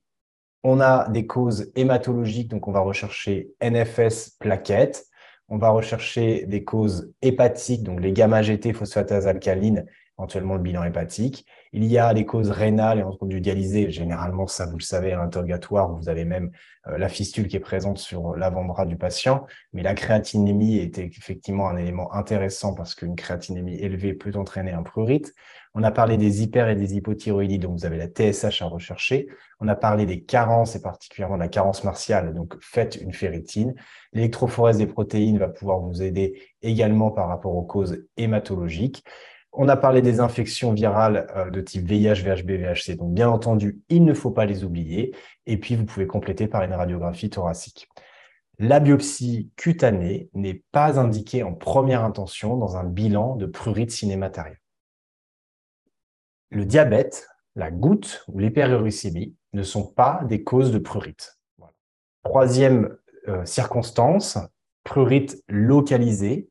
on 0.64 0.80
a 0.80 1.10
des 1.10 1.28
causes 1.28 1.74
hématologiques, 1.76 2.48
donc 2.48 2.70
on 2.70 2.72
va 2.72 2.80
rechercher 2.80 3.52
NFS 3.62 4.38
plaquettes, 4.40 5.06
on 5.50 5.58
va 5.58 5.68
rechercher 5.68 6.46
des 6.46 6.64
causes 6.64 7.12
hépatiques, 7.22 7.84
donc 7.84 8.00
les 8.00 8.14
gamma-GT 8.14 8.72
phosphatase 8.72 9.28
alcaline 9.28 9.86
éventuellement 10.18 10.56
le 10.56 10.62
bilan 10.62 10.86
hépatique. 10.86 11.46
Il 11.78 11.84
y 11.84 11.98
a 11.98 12.14
les 12.14 12.26
causes 12.26 12.52
rénales 12.52 13.00
et 13.00 13.04
entre 13.04 13.26
du 13.26 13.42
dialysé. 13.42 13.92
Généralement, 13.92 14.48
ça, 14.48 14.66
vous 14.66 14.78
le 14.78 14.82
savez, 14.82 15.12
à 15.12 15.18
l'interrogatoire, 15.18 15.92
vous 15.92 16.08
avez 16.08 16.24
même 16.24 16.52
euh, 16.88 16.98
la 16.98 17.10
fistule 17.10 17.50
qui 17.50 17.58
est 17.58 17.60
présente 17.60 17.98
sur 17.98 18.34
l'avant-bras 18.38 18.86
du 18.86 18.96
patient. 18.96 19.46
Mais 19.74 19.84
la 19.84 19.94
créatinémie 19.94 20.78
est 20.78 20.98
effectivement 21.00 21.68
un 21.68 21.76
élément 21.76 22.14
intéressant 22.14 22.74
parce 22.74 22.96
qu'une 22.96 23.18
créatinémie 23.18 23.76
élevée 23.76 24.14
peut 24.14 24.32
entraîner 24.36 24.72
un 24.72 24.84
prurite. 24.84 25.34
On 25.74 25.84
a 25.84 25.92
parlé 25.92 26.16
des 26.16 26.44
hyper 26.44 26.70
et 26.70 26.78
des 26.78 26.96
hypothyroïdies, 26.96 27.60
donc 27.60 27.78
vous 27.78 27.86
avez 27.86 27.98
la 27.98 28.08
TSH 28.08 28.62
à 28.62 28.68
rechercher. 28.68 29.28
On 29.60 29.68
a 29.68 29.76
parlé 29.76 30.06
des 30.06 30.24
carences 30.24 30.78
et 30.78 30.82
particulièrement 30.82 31.36
de 31.36 31.42
la 31.42 31.50
carence 31.50 31.84
martiale, 31.84 32.34
donc 32.34 32.56
faites 32.62 32.96
une 32.96 33.12
ferritine. 33.12 33.76
L'électrophorèse 34.14 34.78
des 34.78 34.88
protéines 34.88 35.40
va 35.40 35.50
pouvoir 35.50 35.82
vous 35.82 36.02
aider 36.02 36.42
également 36.62 37.12
par 37.12 37.28
rapport 37.28 37.54
aux 37.54 37.64
causes 37.64 38.08
hématologiques. 38.16 39.04
On 39.58 39.70
a 39.70 39.78
parlé 39.78 40.02
des 40.02 40.20
infections 40.20 40.74
virales 40.74 41.28
euh, 41.36 41.50
de 41.50 41.62
type 41.62 41.86
VIH, 41.86 42.24
VHB, 42.24 42.52
VHC. 42.52 42.98
Donc, 42.98 43.14
bien 43.14 43.30
entendu, 43.30 43.80
il 43.90 44.04
ne 44.04 44.14
faut 44.14 44.32
pas 44.32 44.46
les 44.46 44.64
oublier. 44.64 45.16
Et 45.46 45.58
puis, 45.58 45.76
vous 45.76 45.86
pouvez 45.86 46.08
compléter 46.08 46.48
par 46.48 46.64
une 46.64 46.74
radiographie 46.74 47.30
thoracique. 47.30 47.88
La 48.60 48.80
biopsie 48.80 49.52
cutanée 49.56 50.30
n'est 50.34 50.64
pas 50.72 51.00
indiquée 51.00 51.44
en 51.44 51.54
première 51.54 52.04
intention 52.04 52.58
dans 52.58 52.78
un 52.78 52.84
bilan 52.84 53.36
de 53.36 53.46
prurite 53.46 53.92
cinématarienne. 53.92 54.58
Le 56.52 56.66
diabète, 56.66 57.28
la 57.56 57.72
goutte 57.72 58.24
ou 58.28 58.40
l'hyperuricémie 58.40 59.36
ne 59.54 59.64
sont 59.64 59.86
pas 59.86 60.22
des 60.26 60.44
causes 60.44 60.72
de 60.72 60.78
prurite. 60.78 61.38
Troisième 62.24 62.98
euh, 63.28 63.46
circonstance, 63.46 64.38
prurite 64.84 65.44
localisée, 65.48 66.50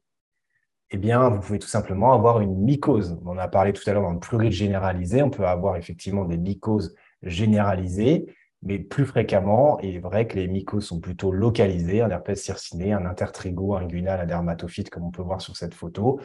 eh 0.95 0.97
bien, 0.97 1.29
vous 1.29 1.41
pouvez 1.41 1.59
tout 1.59 1.67
simplement 1.67 2.13
avoir 2.13 2.41
une 2.41 2.57
mycose. 2.57 3.19
On 3.25 3.37
a 3.37 3.49
parlé 3.49 3.73
tout 3.73 3.83
à 3.91 3.93
l'heure 3.93 4.05
dans 4.05 4.13
le 4.13 4.21
prurite 4.21 4.53
généralisé, 4.53 5.25
on 5.25 5.31
peut 5.31 5.45
avoir 5.45 5.75
effectivement 5.75 6.25
des 6.25 6.39
mycoses 6.39 6.95
généralisées, 7.21 8.33
mais 8.63 8.79
plus 8.79 9.05
fréquemment, 9.05 9.81
il 9.81 9.97
est 9.97 9.99
vrai 9.99 10.29
que 10.29 10.37
les 10.37 10.47
mycoses 10.47 10.87
sont 10.87 11.01
plutôt 11.01 11.33
localisées, 11.33 12.01
un 12.01 12.11
herpès 12.11 12.41
circiné, 12.41 12.93
un 12.93 13.07
intertrigo 13.07 13.75
inguinal, 13.75 14.21
un 14.21 14.27
dermatophyte, 14.27 14.89
comme 14.89 15.03
on 15.03 15.11
peut 15.11 15.21
voir 15.21 15.41
sur 15.41 15.57
cette 15.57 15.75
photo, 15.75 16.21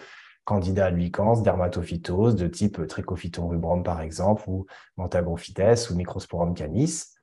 candida 0.45 0.85
albicans, 0.85 1.41
dermatophytose 1.41 2.35
de 2.35 2.45
type 2.45 2.85
trichophyton 2.85 3.47
rubrum 3.47 3.81
par 3.81 4.01
exemple, 4.01 4.43
ou 4.47 4.67
mentagrophytes 4.97 5.89
ou 5.89 5.95
microsporum 5.95 6.53
canis. 6.53 7.15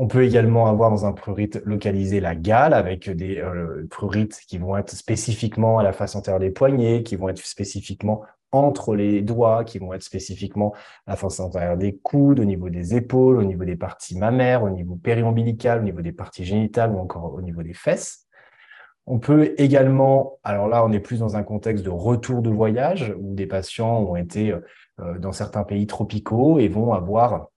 On 0.00 0.06
peut 0.06 0.22
également 0.22 0.68
avoir 0.68 0.90
dans 0.90 1.06
un 1.06 1.12
prurite 1.12 1.60
localisé 1.64 2.20
la 2.20 2.36
gale 2.36 2.72
avec 2.72 3.10
des 3.10 3.38
euh, 3.38 3.84
prurites 3.90 4.40
qui 4.46 4.56
vont 4.56 4.76
être 4.76 4.92
spécifiquement 4.92 5.80
à 5.80 5.82
la 5.82 5.92
face 5.92 6.14
antérieure 6.14 6.38
des 6.38 6.52
poignets, 6.52 7.02
qui 7.02 7.16
vont 7.16 7.28
être 7.28 7.44
spécifiquement 7.44 8.22
entre 8.52 8.94
les 8.94 9.22
doigts, 9.22 9.64
qui 9.64 9.80
vont 9.80 9.92
être 9.92 10.04
spécifiquement 10.04 10.72
à 11.08 11.10
la 11.10 11.16
face 11.16 11.40
antérieure 11.40 11.76
des 11.76 11.96
coudes, 11.96 12.38
au 12.38 12.44
niveau 12.44 12.70
des 12.70 12.94
épaules, 12.94 13.38
au 13.38 13.42
niveau 13.42 13.64
des 13.64 13.74
parties 13.74 14.16
mammaires, 14.16 14.62
au 14.62 14.70
niveau 14.70 14.94
périombilical, 14.94 15.80
au 15.80 15.82
niveau 15.82 16.00
des 16.00 16.12
parties 16.12 16.44
génitales 16.44 16.92
ou 16.92 17.00
encore 17.00 17.34
au 17.34 17.42
niveau 17.42 17.64
des 17.64 17.74
fesses. 17.74 18.28
On 19.04 19.18
peut 19.18 19.52
également, 19.58 20.38
alors 20.44 20.68
là, 20.68 20.84
on 20.84 20.92
est 20.92 21.00
plus 21.00 21.18
dans 21.18 21.34
un 21.34 21.42
contexte 21.42 21.84
de 21.84 21.90
retour 21.90 22.40
de 22.40 22.50
voyage 22.50 23.16
où 23.18 23.34
des 23.34 23.46
patients 23.48 23.98
ont 23.98 24.14
été 24.14 24.52
euh, 24.52 25.18
dans 25.18 25.32
certains 25.32 25.64
pays 25.64 25.88
tropicaux 25.88 26.60
et 26.60 26.68
vont 26.68 26.92
avoir 26.92 27.48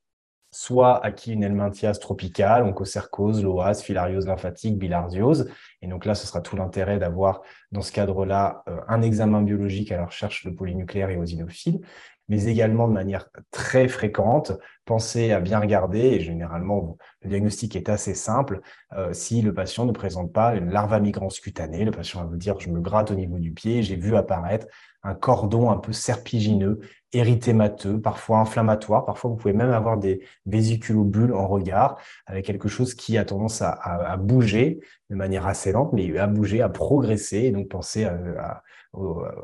soit 0.52 1.04
acquis 1.06 1.34
une 1.34 1.44
helminthiase 1.44 2.00
tropicale, 2.00 2.64
onchocercose, 2.64 3.44
loase, 3.44 3.82
filariose 3.82 4.28
lymphatique, 4.28 4.78
bilharziose. 4.78 5.50
Et 5.82 5.88
donc 5.88 6.06
là, 6.06 6.14
ce 6.14 6.28
sera 6.28 6.42
tout 6.42 6.58
l'intérêt 6.58 7.00
d'avoir, 7.00 7.42
dans 7.72 7.82
ce 7.82 7.92
cadre-là, 7.92 8.64
euh, 8.68 8.78
un 8.88 9.02
examen 9.02 9.42
biologique 9.42 9.92
à 9.92 9.98
la 9.98 10.06
recherche 10.06 10.46
de 10.46 10.52
polynucléaires 10.52 11.10
et 11.10 11.18
osinophiles, 11.18 11.82
mais 12.28 12.46
également 12.46 12.88
de 12.88 12.94
manière 12.94 13.30
très 13.52 13.88
fréquente, 13.88 14.54
pensez 14.86 15.32
à 15.32 15.40
bien 15.40 15.60
regarder, 15.60 16.00
et 16.00 16.20
généralement, 16.20 16.98
le 17.22 17.30
diagnostic 17.30 17.76
est 17.76 17.90
assez 17.90 18.14
simple, 18.14 18.62
euh, 18.94 19.14
si 19.14 19.42
le 19.42 19.54
patient 19.54 19.86
ne 19.86 19.92
présente 19.92 20.34
pas 20.34 20.56
une 20.56 20.70
larva 20.70 21.00
migrans 21.00 21.30
cutanée, 21.30 21.86
le 21.86 21.92
patient 21.92 22.22
va 22.22 22.26
vous 22.26 22.38
dire, 22.38 22.60
je 22.60 22.70
me 22.70 22.80
gratte 22.80 23.12
au 23.12 23.16
niveau 23.16 23.40
du 23.40 23.52
pied, 23.52 23.84
j'ai 23.84 23.96
vu 23.96 24.16
apparaître 24.16 24.68
un 25.04 25.16
cordon 25.16 25.72
un 25.72 25.78
peu 25.78 25.94
serpigineux, 25.94 26.80
érythémateux, 27.14 28.00
parfois 28.00 28.40
inflammatoire. 28.40 29.06
Parfois, 29.06 29.32
vous 29.32 29.36
pouvez 29.36 29.54
même 29.54 29.72
avoir 29.72 29.98
des 29.98 30.22
vésiculobules 30.46 31.34
en 31.34 31.48
regard, 31.48 31.98
avec 32.28 32.46
quelque 32.46 32.70
chose 32.70 32.94
qui 32.94 33.18
a 33.18 33.26
tendance 33.26 33.62
à, 33.62 34.18
bouger 34.18 34.80
de 35.10 35.16
manière 35.16 35.48
assez 35.48 35.72
lente, 35.72 35.92
mais 35.94 36.18
à 36.18 36.28
bouger, 36.28 36.62
à 36.62 36.70
progresser. 36.70 37.40
Et 37.40 37.52
donc, 37.52 37.68
pensez 37.68 38.06
à, 38.06 38.64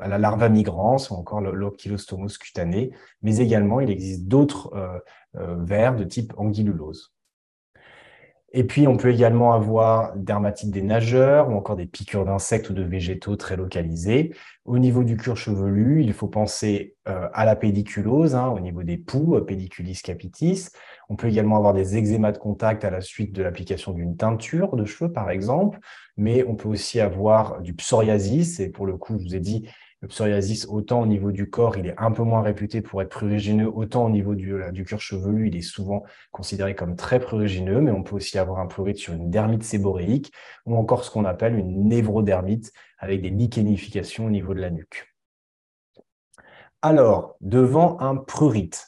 la 0.06 0.18
larva 0.18 0.50
migrans 0.50 0.98
ou 1.10 1.14
encore 1.14 1.42
l'oculostomos 1.42 2.38
cutané. 2.38 2.92
Mais 3.22 3.38
également, 3.38 3.80
il 3.80 3.90
existe 3.90 4.28
d'autres 4.28 4.72
euh, 4.76 5.00
euh, 5.38 5.56
vers 5.60 5.96
de 5.96 6.04
type 6.04 6.34
anguillulose. 6.38 7.14
Et 8.54 8.64
puis, 8.64 8.88
on 8.88 8.96
peut 8.96 9.12
également 9.12 9.52
avoir 9.52 10.16
dermatite 10.16 10.72
des 10.72 10.82
nageurs 10.82 11.50
ou 11.50 11.54
encore 11.56 11.76
des 11.76 11.86
piqûres 11.86 12.24
d'insectes 12.24 12.70
ou 12.70 12.74
de 12.74 12.82
végétaux 12.82 13.36
très 13.36 13.58
localisées. 13.58 14.34
Au 14.64 14.80
niveau 14.80 15.04
du 15.04 15.18
cuir 15.18 15.36
chevelu, 15.36 16.02
il 16.02 16.14
faut 16.14 16.30
penser 16.30 16.96
euh, 17.10 17.28
à 17.34 17.44
la 17.44 17.58
pédiculose, 17.58 18.36
hein, 18.36 18.48
au 18.48 18.62
niveau 18.62 18.84
des 18.84 18.98
poux, 18.98 19.36
euh, 19.36 19.42
pédiculis 19.42 20.00
capitis. 20.02 20.70
On 21.10 21.18
peut 21.18 21.28
également 21.28 21.58
avoir 21.58 21.74
des 21.74 21.98
eczémas 21.98 22.32
de 22.32 22.38
contact 22.38 22.86
à 22.86 22.90
la 22.90 23.02
suite 23.02 23.36
de 23.36 23.44
l'application 23.44 23.92
d'une 23.92 24.16
teinture 24.16 24.78
de 24.78 24.86
cheveux, 24.86 25.12
par 25.12 25.30
exemple. 25.30 25.80
Mais 26.16 26.46
on 26.48 26.56
peut 26.56 26.70
aussi 26.70 27.02
avoir 27.02 27.62
du 27.62 27.74
psoriasis. 27.74 28.62
Et 28.62 28.70
pour 28.70 28.86
le 28.86 28.96
coup, 28.96 29.20
je 29.20 29.24
vous 29.24 29.36
ai 29.36 29.42
dit, 29.42 29.68
le 30.02 30.08
psoriasis, 30.08 30.68
autant 30.70 31.02
au 31.02 31.06
niveau 31.08 31.32
du 31.32 31.50
corps, 31.50 31.78
il 31.78 31.88
est 31.88 31.96
un 31.98 32.12
peu 32.12 32.24
moins 32.24 32.42
réputé 32.42 32.82
pour 32.82 33.02
être 33.02 33.10
prurigineux, 33.10 33.68
autant 33.68 34.06
au 34.06 34.10
niveau 34.10 34.36
du, 34.36 34.54
du 34.72 34.86
cuir 34.86 35.00
chevelu, 35.00 35.48
il 35.48 35.56
est 35.56 35.62
souvent 35.62 36.04
considéré 36.32 36.76
comme 36.76 36.96
très 36.96 37.20
prurigineux, 37.20 37.82
mais 37.82 37.92
on 37.92 38.04
peut 38.04 38.16
aussi 38.16 38.38
avoir 38.38 38.60
un 38.60 38.68
prurite 38.68 38.98
sur 38.98 39.14
une 39.14 39.32
dermite 39.32 39.64
séboréique 39.64 40.32
ou 40.66 40.76
encore 40.76 41.04
ce 41.04 41.10
qu'on 41.10 41.26
appelle 41.26 41.58
une 41.58 41.88
névrodermite 41.88 42.72
avec 43.00 43.22
des 43.22 43.32
lichenifications 43.32 44.28
au 44.28 44.30
niveau 44.30 44.54
de 44.54 44.60
la 44.60 44.70
nuque. 44.70 45.16
Alors, 46.84 47.36
devant 47.42 48.00
un 48.00 48.16
prurite, 48.16 48.86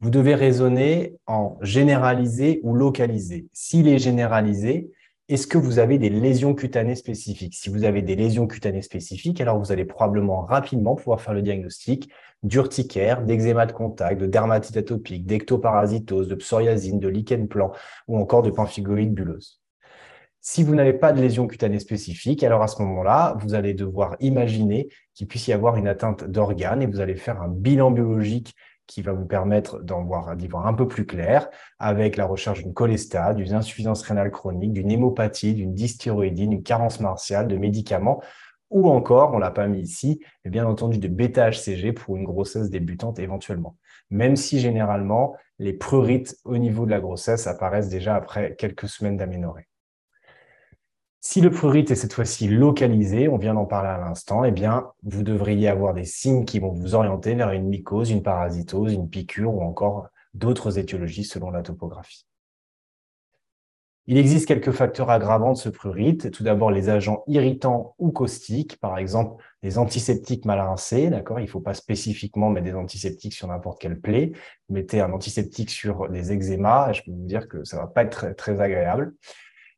vous 0.00 0.10
devez 0.10 0.34
raisonner 0.34 1.16
en 1.26 1.58
généralisé 1.60 2.60
ou 2.62 2.74
localisé. 2.74 3.48
S'il 3.52 3.88
est 3.88 3.98
généralisé, 3.98 4.92
est-ce 5.28 5.48
que 5.48 5.58
vous 5.58 5.80
avez 5.80 5.98
des 5.98 6.08
lésions 6.08 6.54
cutanées 6.54 6.94
spécifiques? 6.94 7.54
Si 7.56 7.68
vous 7.68 7.82
avez 7.82 8.00
des 8.00 8.14
lésions 8.14 8.46
cutanées 8.46 8.82
spécifiques, 8.82 9.40
alors 9.40 9.58
vous 9.58 9.72
allez 9.72 9.84
probablement 9.84 10.42
rapidement 10.42 10.94
pouvoir 10.94 11.20
faire 11.20 11.34
le 11.34 11.42
diagnostic 11.42 12.10
d'urticaire, 12.44 13.22
d'eczéma 13.22 13.66
de 13.66 13.72
contact, 13.72 14.20
de 14.20 14.26
dermatite 14.26 14.76
atopique, 14.76 15.26
d'ectoparasitose, 15.26 16.28
de 16.28 16.36
psoriasine, 16.36 17.00
de 17.00 17.08
lichen 17.08 17.48
plan 17.48 17.72
ou 18.06 18.18
encore 18.18 18.42
de 18.42 18.50
pemphigoïde 18.50 19.12
bulleuse. 19.12 19.60
Si 20.40 20.62
vous 20.62 20.76
n'avez 20.76 20.92
pas 20.92 21.12
de 21.12 21.20
lésions 21.20 21.48
cutanées 21.48 21.80
spécifiques, 21.80 22.44
alors 22.44 22.62
à 22.62 22.68
ce 22.68 22.80
moment-là, 22.82 23.36
vous 23.40 23.54
allez 23.54 23.74
devoir 23.74 24.14
imaginer 24.20 24.88
qu'il 25.12 25.26
puisse 25.26 25.48
y 25.48 25.52
avoir 25.52 25.76
une 25.76 25.88
atteinte 25.88 26.22
d'organes 26.22 26.82
et 26.82 26.86
vous 26.86 27.00
allez 27.00 27.16
faire 27.16 27.42
un 27.42 27.48
bilan 27.48 27.90
biologique 27.90 28.54
qui 28.86 29.02
va 29.02 29.12
vous 29.12 29.26
permettre 29.26 29.82
d'en 29.82 30.04
voir, 30.04 30.36
d'y 30.36 30.48
voir 30.48 30.66
un 30.66 30.74
peu 30.74 30.86
plus 30.86 31.06
clair 31.06 31.48
avec 31.78 32.16
la 32.16 32.26
recherche 32.26 32.62
d'une 32.62 32.74
cholestase, 32.74 33.36
d'une 33.36 33.54
insuffisance 33.54 34.02
rénale 34.02 34.30
chronique, 34.30 34.72
d'une 34.72 34.90
hémopathie, 34.90 35.54
d'une 35.54 35.74
dysthyroïdie, 35.74 36.48
d'une 36.48 36.62
carence 36.62 37.00
martiale, 37.00 37.48
de 37.48 37.56
médicaments 37.56 38.20
ou 38.70 38.88
encore, 38.88 39.32
on 39.32 39.38
l'a 39.38 39.50
pas 39.50 39.68
mis 39.68 39.80
ici, 39.80 40.20
mais 40.44 40.50
bien 40.50 40.66
entendu 40.66 40.98
de 40.98 41.08
bêta-HCG 41.08 41.92
pour 41.92 42.16
une 42.16 42.24
grossesse 42.24 42.68
débutante 42.68 43.18
éventuellement. 43.18 43.76
Même 44.10 44.36
si 44.36 44.58
généralement, 44.58 45.36
les 45.58 45.72
prurites 45.72 46.36
au 46.44 46.58
niveau 46.58 46.84
de 46.84 46.90
la 46.90 47.00
grossesse 47.00 47.46
apparaissent 47.46 47.88
déjà 47.88 48.16
après 48.16 48.56
quelques 48.56 48.88
semaines 48.88 49.16
d'aménorrhée. 49.16 49.68
Si 51.20 51.40
le 51.40 51.50
prurite 51.50 51.90
est 51.90 51.96
cette 51.96 52.12
fois-ci 52.12 52.46
localisé, 52.48 53.28
on 53.28 53.36
vient 53.36 53.54
d'en 53.54 53.64
parler 53.64 53.88
à 53.88 53.98
l'instant, 53.98 54.44
eh 54.44 54.52
bien, 54.52 54.92
vous 55.02 55.22
devriez 55.22 55.68
avoir 55.68 55.92
des 55.92 56.04
signes 56.04 56.44
qui 56.44 56.60
vont 56.60 56.72
vous 56.72 56.94
orienter 56.94 57.34
vers 57.34 57.50
une 57.50 57.68
mycose, 57.68 58.10
une 58.10 58.22
parasitose, 58.22 58.92
une 58.92 59.08
piqûre 59.08 59.52
ou 59.52 59.62
encore 59.62 60.08
d'autres 60.34 60.78
étiologies 60.78 61.24
selon 61.24 61.50
la 61.50 61.62
topographie. 61.62 62.26
Il 64.08 64.18
existe 64.18 64.46
quelques 64.46 64.70
facteurs 64.70 65.10
aggravants 65.10 65.52
de 65.52 65.58
ce 65.58 65.68
prurite. 65.68 66.30
Tout 66.30 66.44
d'abord, 66.44 66.70
les 66.70 66.90
agents 66.90 67.24
irritants 67.26 67.96
ou 67.98 68.12
caustiques, 68.12 68.78
par 68.78 68.98
exemple 68.98 69.42
les 69.64 69.78
antiseptiques 69.78 70.44
mal 70.44 70.60
rincés. 70.60 71.10
D'accord, 71.10 71.40
il 71.40 71.46
ne 71.46 71.50
faut 71.50 71.60
pas 71.60 71.74
spécifiquement 71.74 72.48
mettre 72.48 72.66
des 72.66 72.74
antiseptiques 72.74 73.34
sur 73.34 73.48
n'importe 73.48 73.80
quelle 73.80 74.00
plaie. 74.00 74.30
Mettez 74.68 75.00
un 75.00 75.12
antiseptique 75.12 75.70
sur 75.70 76.08
des 76.08 76.32
eczémas, 76.32 76.92
je 76.92 77.02
peux 77.02 77.10
vous 77.10 77.26
dire 77.26 77.48
que 77.48 77.64
ça 77.64 77.78
ne 77.78 77.82
va 77.82 77.88
pas 77.88 78.04
être 78.04 78.36
très 78.36 78.60
agréable. 78.60 79.12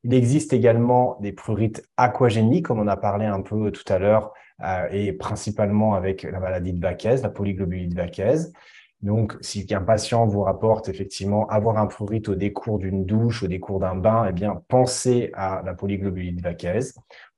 Il 0.09 0.15
existe 0.15 0.55
également 0.55 1.19
des 1.21 1.33
prurites 1.33 1.87
aquagéniques, 1.99 2.65
comme 2.65 2.81
on 2.81 2.87
a 2.87 2.97
parlé 2.97 3.27
un 3.27 3.43
peu 3.43 3.71
tout 3.71 3.93
à 3.93 3.99
l'heure, 3.99 4.33
euh, 4.63 4.89
et 4.91 5.13
principalement 5.13 5.93
avec 5.93 6.23
la 6.23 6.41
maladie 6.41 6.73
de 6.73 6.81
Vaquez, 6.81 7.17
la 7.23 7.29
polyglobulite 7.29 7.93
Vaquez. 7.93 8.37
Donc, 9.01 9.37
si 9.41 9.65
un 9.71 9.83
patient 9.83 10.27
vous 10.27 10.43
rapporte 10.43 10.89
effectivement 10.89 11.47
avoir 11.49 11.79
un 11.79 11.87
prurite 11.87 12.29
au 12.29 12.35
décours 12.35 12.81
d'une 12.81 13.05
douche, 13.05 13.45
au 13.45 13.47
décours 13.47 13.79
d'un 13.79 13.95
bain, 13.95 14.27
eh 14.29 14.33
bien, 14.33 14.61
pensez 14.67 15.31
à 15.35 15.63
la 15.65 15.73
polyglobulite 15.73 16.41
vaquez. 16.43 16.81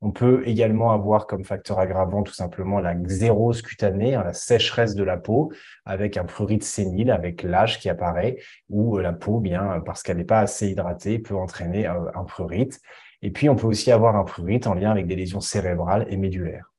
On 0.00 0.10
peut 0.10 0.42
également 0.46 0.92
avoir 0.92 1.26
comme 1.26 1.44
facteur 1.44 1.78
aggravant 1.78 2.22
tout 2.22 2.32
simplement 2.32 2.80
la 2.80 2.94
xérose 2.94 3.60
cutanée, 3.60 4.14
hein, 4.14 4.24
la 4.24 4.32
sécheresse 4.32 4.94
de 4.94 5.04
la 5.04 5.18
peau, 5.18 5.52
avec 5.84 6.16
un 6.16 6.24
prurite 6.24 6.64
sénile, 6.64 7.10
avec 7.10 7.42
l'âge 7.42 7.78
qui 7.78 7.90
apparaît, 7.90 8.38
ou 8.70 8.96
euh, 8.96 9.02
la 9.02 9.12
peau, 9.12 9.38
bien, 9.38 9.82
parce 9.84 10.02
qu'elle 10.02 10.16
n'est 10.16 10.24
pas 10.24 10.40
assez 10.40 10.70
hydratée, 10.70 11.18
peut 11.18 11.36
entraîner 11.36 11.86
euh, 11.86 12.10
un 12.14 12.24
prurite. 12.24 12.80
Et 13.20 13.30
puis, 13.30 13.50
on 13.50 13.56
peut 13.56 13.66
aussi 13.66 13.92
avoir 13.92 14.16
un 14.16 14.24
prurite 14.24 14.66
en 14.66 14.72
lien 14.72 14.90
avec 14.90 15.06
des 15.06 15.16
lésions 15.16 15.40
cérébrales 15.40 16.06
et 16.08 16.16
médulaires. 16.16 16.69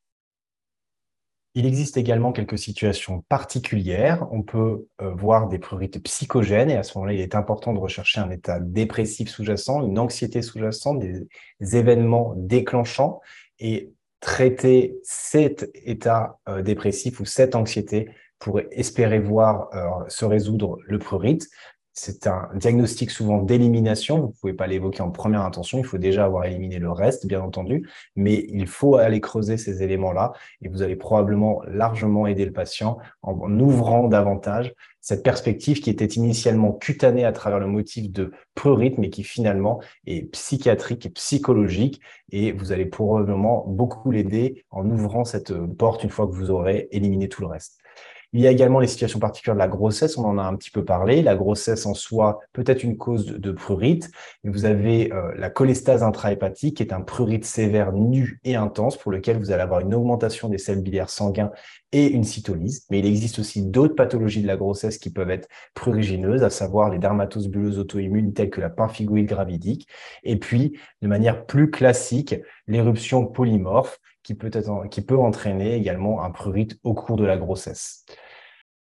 Il 1.53 1.65
existe 1.65 1.97
également 1.97 2.31
quelques 2.31 2.57
situations 2.57 3.25
particulières. 3.27 4.25
On 4.31 4.41
peut 4.41 4.87
euh, 5.01 5.13
voir 5.13 5.49
des 5.49 5.59
prurites 5.59 6.01
psychogènes 6.01 6.69
et 6.69 6.77
à 6.77 6.83
ce 6.83 6.97
moment-là, 6.97 7.13
il 7.13 7.19
est 7.19 7.35
important 7.35 7.73
de 7.73 7.79
rechercher 7.79 8.21
un 8.21 8.29
état 8.29 8.59
dépressif 8.61 9.29
sous-jacent, 9.29 9.85
une 9.85 9.99
anxiété 9.99 10.41
sous-jacente, 10.41 10.99
des, 10.99 11.27
événements 11.75 12.33
déclenchants 12.37 13.19
et 13.59 13.91
traiter 14.21 14.95
cet 15.03 15.69
état 15.73 16.39
euh, 16.47 16.61
dépressif 16.61 17.19
ou 17.19 17.25
cette 17.25 17.55
anxiété 17.55 18.09
pour 18.39 18.61
espérer 18.71 19.19
voir 19.19 19.69
euh, 19.75 20.07
se 20.07 20.23
résoudre 20.23 20.77
le 20.85 20.99
prurite 20.99 21.49
c'est 21.93 22.27
un 22.27 22.49
diagnostic 22.55 23.11
souvent 23.11 23.41
d'élimination. 23.41 24.19
Vous 24.19 24.27
ne 24.27 24.33
pouvez 24.39 24.53
pas 24.53 24.67
l'évoquer 24.67 25.01
en 25.01 25.11
première 25.11 25.41
intention. 25.41 25.77
Il 25.77 25.85
faut 25.85 25.97
déjà 25.97 26.25
avoir 26.25 26.45
éliminé 26.45 26.79
le 26.79 26.91
reste, 26.91 27.27
bien 27.27 27.41
entendu. 27.41 27.89
Mais 28.15 28.45
il 28.49 28.67
faut 28.67 28.95
aller 28.95 29.19
creuser 29.19 29.57
ces 29.57 29.83
éléments-là 29.83 30.31
et 30.61 30.69
vous 30.69 30.81
allez 30.81 30.95
probablement 30.95 31.61
largement 31.67 32.27
aider 32.27 32.45
le 32.45 32.53
patient 32.53 32.97
en 33.21 33.59
ouvrant 33.59 34.07
davantage 34.07 34.73
cette 35.01 35.23
perspective 35.23 35.81
qui 35.81 35.89
était 35.89 36.05
initialement 36.05 36.73
cutanée 36.73 37.25
à 37.25 37.31
travers 37.31 37.59
le 37.59 37.65
motif 37.65 38.11
de 38.11 38.31
prurite, 38.53 38.99
mais 38.99 39.09
qui 39.09 39.23
finalement 39.23 39.81
est 40.05 40.31
psychiatrique 40.31 41.07
et 41.07 41.09
psychologique. 41.09 41.99
Et 42.31 42.51
vous 42.51 42.71
allez 42.71 42.85
probablement 42.85 43.65
beaucoup 43.67 44.11
l'aider 44.11 44.63
en 44.69 44.87
ouvrant 44.89 45.25
cette 45.25 45.53
porte 45.77 46.03
une 46.03 46.11
fois 46.11 46.27
que 46.27 46.33
vous 46.33 46.51
aurez 46.51 46.87
éliminé 46.91 47.27
tout 47.27 47.41
le 47.41 47.47
reste. 47.47 47.80
Il 48.33 48.39
y 48.39 48.47
a 48.47 48.51
également 48.51 48.79
les 48.79 48.87
situations 48.87 49.19
particulières 49.19 49.55
de 49.55 49.59
la 49.59 49.67
grossesse, 49.67 50.17
on 50.17 50.23
en 50.23 50.37
a 50.37 50.43
un 50.43 50.55
petit 50.55 50.71
peu 50.71 50.85
parlé. 50.85 51.21
La 51.21 51.35
grossesse 51.35 51.85
en 51.85 51.93
soi 51.93 52.39
peut 52.53 52.63
être 52.65 52.83
une 52.83 52.95
cause 52.95 53.25
de, 53.25 53.51
prurite. 53.51 54.09
vous 54.45 54.63
avez 54.63 55.11
euh, 55.11 55.33
la 55.35 55.49
cholestase 55.49 56.01
intrahépatique, 56.01 56.77
qui 56.77 56.83
est 56.83 56.93
un 56.93 57.01
prurite 57.01 57.43
sévère 57.43 57.91
nu 57.91 58.39
et 58.45 58.55
intense 58.55 58.95
pour 58.95 59.11
lequel 59.11 59.37
vous 59.37 59.51
allez 59.51 59.61
avoir 59.61 59.81
une 59.81 59.93
augmentation 59.93 60.47
des 60.47 60.57
sels 60.57 60.81
biliaires 60.81 61.09
sanguins 61.09 61.51
et 61.91 62.07
une 62.07 62.23
cytolyse. 62.23 62.85
Mais 62.89 62.99
il 62.99 63.05
existe 63.05 63.39
aussi 63.39 63.63
d'autres 63.65 63.95
pathologies 63.95 64.41
de 64.41 64.47
la 64.47 64.55
grossesse 64.55 64.97
qui 64.97 65.09
peuvent 65.09 65.29
être 65.29 65.49
prurigineuses, 65.73 66.43
à 66.43 66.49
savoir 66.49 66.89
les 66.89 66.99
dermatoses 66.99 67.49
bulleuses 67.49 67.79
auto-immunes 67.79 68.33
telles 68.33 68.49
que 68.49 68.61
la 68.61 68.69
pemphigoïde 68.69 69.27
gravidique. 69.27 69.89
Et 70.23 70.37
puis, 70.37 70.79
de 71.01 71.07
manière 71.09 71.45
plus 71.45 71.69
classique, 71.69 72.35
l'éruption 72.67 73.25
polymorphe 73.25 73.99
qui 74.23 74.35
peut, 74.35 75.17
entraîner 75.17 75.75
également 75.75 76.23
un 76.23 76.31
prurite 76.31 76.79
au 76.83 76.93
cours 76.93 77.17
de 77.17 77.25
la 77.25 77.37
grossesse. 77.37 78.05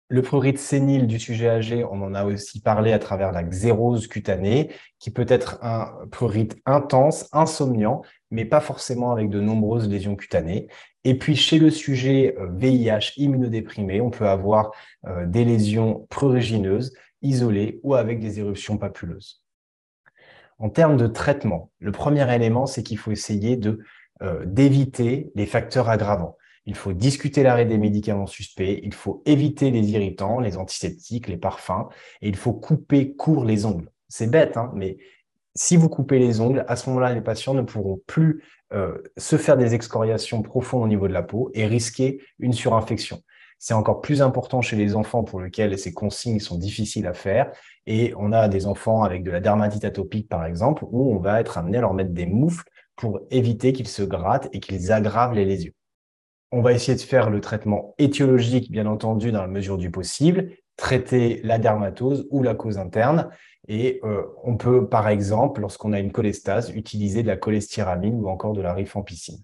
Le 0.10 0.22
prurite 0.22 0.60
sénile 0.60 1.08
du 1.08 1.20
sujet 1.20 1.48
âgé, 1.48 1.86
on 1.86 2.02
en 2.02 2.14
a 2.14 2.26
aussi 2.26 2.62
parlé 2.62 2.92
à 2.92 3.00
travers 3.00 3.32
la 3.32 3.44
xérose 3.44 4.08
cutanée, 4.08 4.70
qui 5.00 5.10
peut 5.10 5.26
être 5.30 5.58
un 5.64 5.90
prurite 6.12 6.58
intense, 6.66 7.30
insomniant, 7.32 8.02
mais 8.30 8.44
pas 8.44 8.60
forcément 8.60 9.12
avec 9.12 9.30
de 9.30 9.40
nombreuses 9.40 9.88
lésions 9.88 10.18
cutanées. 10.18 10.68
Et 11.06 11.18
puis 11.18 11.36
chez 11.36 11.60
le 11.60 11.70
sujet 11.70 12.36
VIH 12.58 12.92
euh, 12.92 13.00
immunodéprimé, 13.18 14.02
on 14.02 14.10
peut 14.10 14.28
avoir 14.28 14.72
euh, 15.08 15.26
des 15.26 15.46
lésions 15.46 16.06
prurigineuses 16.10 16.94
isolée 17.22 17.80
ou 17.84 17.96
avec 17.96 18.20
des 18.20 18.40
éruptions 18.40 18.78
papuleuses. 18.78 19.42
En 20.60 20.70
termes 20.70 20.98
de 20.98 21.08
traitement, 21.08 21.72
le 21.80 21.92
premier 21.92 22.32
élément, 22.34 22.68
c'est 22.68 22.84
qu'il 22.84 23.00
faut 23.00 23.12
essayer 23.12 23.58
de 23.58 23.80
euh, 24.22 24.46
d'éviter 24.46 25.32
les 25.36 25.46
facteurs 25.46 25.90
aggravants. 25.90 26.38
Il 26.66 26.76
faut 26.76 26.94
discuter 26.94 27.42
l'arrêt 27.44 27.66
des 27.66 27.78
médicaments 27.78 28.28
suspects, 28.28 28.80
il 28.84 28.94
faut 28.94 29.24
éviter 29.26 29.72
les 29.72 29.92
irritants, 29.92 30.40
les 30.40 30.58
antiseptiques, 30.58 31.28
les 31.28 31.38
parfums, 31.38 31.90
et 32.22 32.30
il 32.30 32.36
faut 32.36 32.54
couper 32.54 33.14
court 33.16 33.46
les 33.46 33.66
ongles. 33.66 33.90
C'est 34.10 34.30
bête, 34.30 34.58
hein, 34.58 34.72
mais 34.76 34.98
si 35.56 35.76
vous 35.76 35.90
coupez 35.90 36.20
les 36.20 36.40
ongles, 36.40 36.64
à 36.68 36.76
ce 36.76 36.90
moment-là, 36.90 37.14
les 37.14 37.22
patients 37.22 37.54
ne 37.54 37.62
pourront 37.62 38.00
plus 38.08 38.44
euh, 38.74 38.98
se 39.18 39.38
faire 39.38 39.58
des 39.58 39.74
excoriations 39.74 40.42
profondes 40.42 40.84
au 40.84 40.88
niveau 40.88 41.08
de 41.08 41.14
la 41.14 41.24
peau 41.24 41.52
et 41.54 41.66
risquer 41.66 42.22
une 42.40 42.54
surinfection. 42.54 43.22
C'est 43.60 43.74
encore 43.74 44.02
plus 44.02 44.22
important 44.22 44.62
chez 44.62 44.76
les 44.76 44.96
enfants 44.96 45.24
pour 45.24 45.42
lesquels 45.42 45.78
ces 45.78 45.94
consignes 45.94 46.40
sont 46.40 46.58
difficiles 46.58 47.06
à 47.06 47.14
faire. 47.14 47.52
Et 47.86 48.14
on 48.18 48.32
a 48.32 48.48
des 48.48 48.66
enfants 48.66 49.04
avec 49.04 49.24
de 49.24 49.30
la 49.30 49.40
dermatite 49.40 49.86
atopique, 49.86 50.30
par 50.30 50.46
exemple, 50.46 50.84
où 50.90 51.14
on 51.14 51.20
va 51.20 51.40
être 51.40 51.58
amené 51.58 51.78
à 51.78 51.82
leur 51.82 51.94
mettre 51.94 52.12
des 52.12 52.26
moufles 52.26 52.64
pour 53.02 53.22
éviter 53.32 53.74
qu'ils 53.74 53.88
se 53.88 54.04
grattent 54.04 54.48
et 54.54 54.60
qu'ils 54.60 54.92
aggravent 54.92 55.34
les 55.34 55.44
lésions. 55.44 55.74
On 56.52 56.62
va 56.62 56.72
essayer 56.72 56.96
de 56.96 57.02
faire 57.02 57.32
le 57.32 57.42
traitement 57.42 57.96
étiologique, 57.98 58.72
bien 58.72 58.86
entendu, 58.86 59.32
dans 59.32 59.42
la 59.42 59.48
mesure 59.48 59.80
du 59.80 59.90
possible, 59.90 60.52
traiter 60.78 61.42
la 61.44 61.58
dermatose 61.58 62.28
ou 62.30 62.44
la 62.44 62.54
cause 62.54 62.78
interne. 62.78 63.32
Et 63.68 64.00
euh, 64.04 64.22
on 64.44 64.56
peut, 64.56 64.88
par 64.88 65.10
exemple, 65.10 65.62
lorsqu'on 65.62 65.94
a 65.94 66.00
une 66.00 66.12
cholestase, 66.12 66.70
utiliser 66.76 67.24
de 67.24 67.28
la 67.28 67.38
cholestéramine 67.38 68.22
ou 68.22 68.30
encore 68.30 68.54
de 68.54 68.62
la 68.62 68.76
rifampicine. 68.76 69.44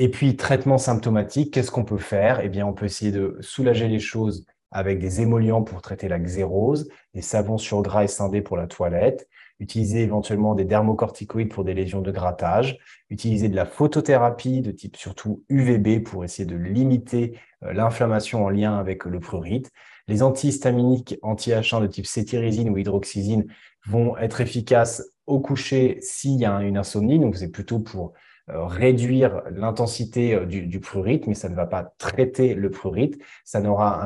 Et 0.00 0.08
puis, 0.08 0.34
traitement 0.34 0.78
symptomatique, 0.78 1.54
qu'est-ce 1.54 1.70
qu'on 1.70 1.84
peut 1.84 1.98
faire? 1.98 2.40
Eh 2.40 2.48
bien, 2.48 2.66
on 2.66 2.72
peut 2.72 2.86
essayer 2.86 3.12
de 3.12 3.36
soulager 3.42 3.86
les 3.86 4.00
choses 4.00 4.44
avec 4.72 4.98
des 4.98 5.20
émollients 5.20 5.62
pour 5.62 5.82
traiter 5.82 6.08
la 6.08 6.18
xérose, 6.18 6.88
des 7.14 7.22
savons 7.22 7.58
sur 7.58 7.80
gras 7.82 8.02
et 8.02 8.08
scindés 8.08 8.42
pour 8.42 8.56
la 8.56 8.66
toilette, 8.66 9.28
utiliser 9.60 10.02
éventuellement 10.02 10.54
des 10.54 10.64
dermocorticoïdes 10.64 11.50
pour 11.50 11.64
des 11.64 11.74
lésions 11.74 12.00
de 12.00 12.10
grattage, 12.10 12.78
utiliser 13.10 13.48
de 13.48 13.56
la 13.56 13.66
photothérapie 13.66 14.62
de 14.62 14.72
type 14.72 14.96
surtout 14.96 15.44
UVB 15.48 16.02
pour 16.02 16.24
essayer 16.24 16.46
de 16.46 16.56
limiter 16.56 17.38
euh, 17.62 17.72
l'inflammation 17.72 18.44
en 18.44 18.48
lien 18.48 18.76
avec 18.76 19.04
le 19.04 19.20
prurite. 19.20 19.70
Les 20.08 20.22
antihistaminiques 20.22 21.18
anti-H1 21.22 21.82
de 21.82 21.86
type 21.86 22.06
cétirizine 22.06 22.70
ou 22.70 22.78
hydroxysine 22.78 23.46
vont 23.86 24.16
être 24.16 24.40
efficaces 24.40 25.04
au 25.26 25.38
coucher 25.38 25.98
s'il 26.00 26.40
y 26.40 26.44
a 26.44 26.60
une 26.62 26.76
insomnie, 26.76 27.20
donc 27.20 27.36
c'est 27.36 27.50
plutôt 27.50 27.78
pour 27.78 28.14
réduire 28.48 29.42
l'intensité 29.50 30.34
euh, 30.34 30.46
du, 30.46 30.80
prurite, 30.80 31.26
mais 31.26 31.34
ça 31.34 31.48
ne 31.48 31.54
va 31.54 31.66
pas 31.66 31.94
traiter 31.98 32.54
le 32.54 32.70
prurite. 32.70 33.20
Ça 33.44 33.60
n'aura 33.60 34.04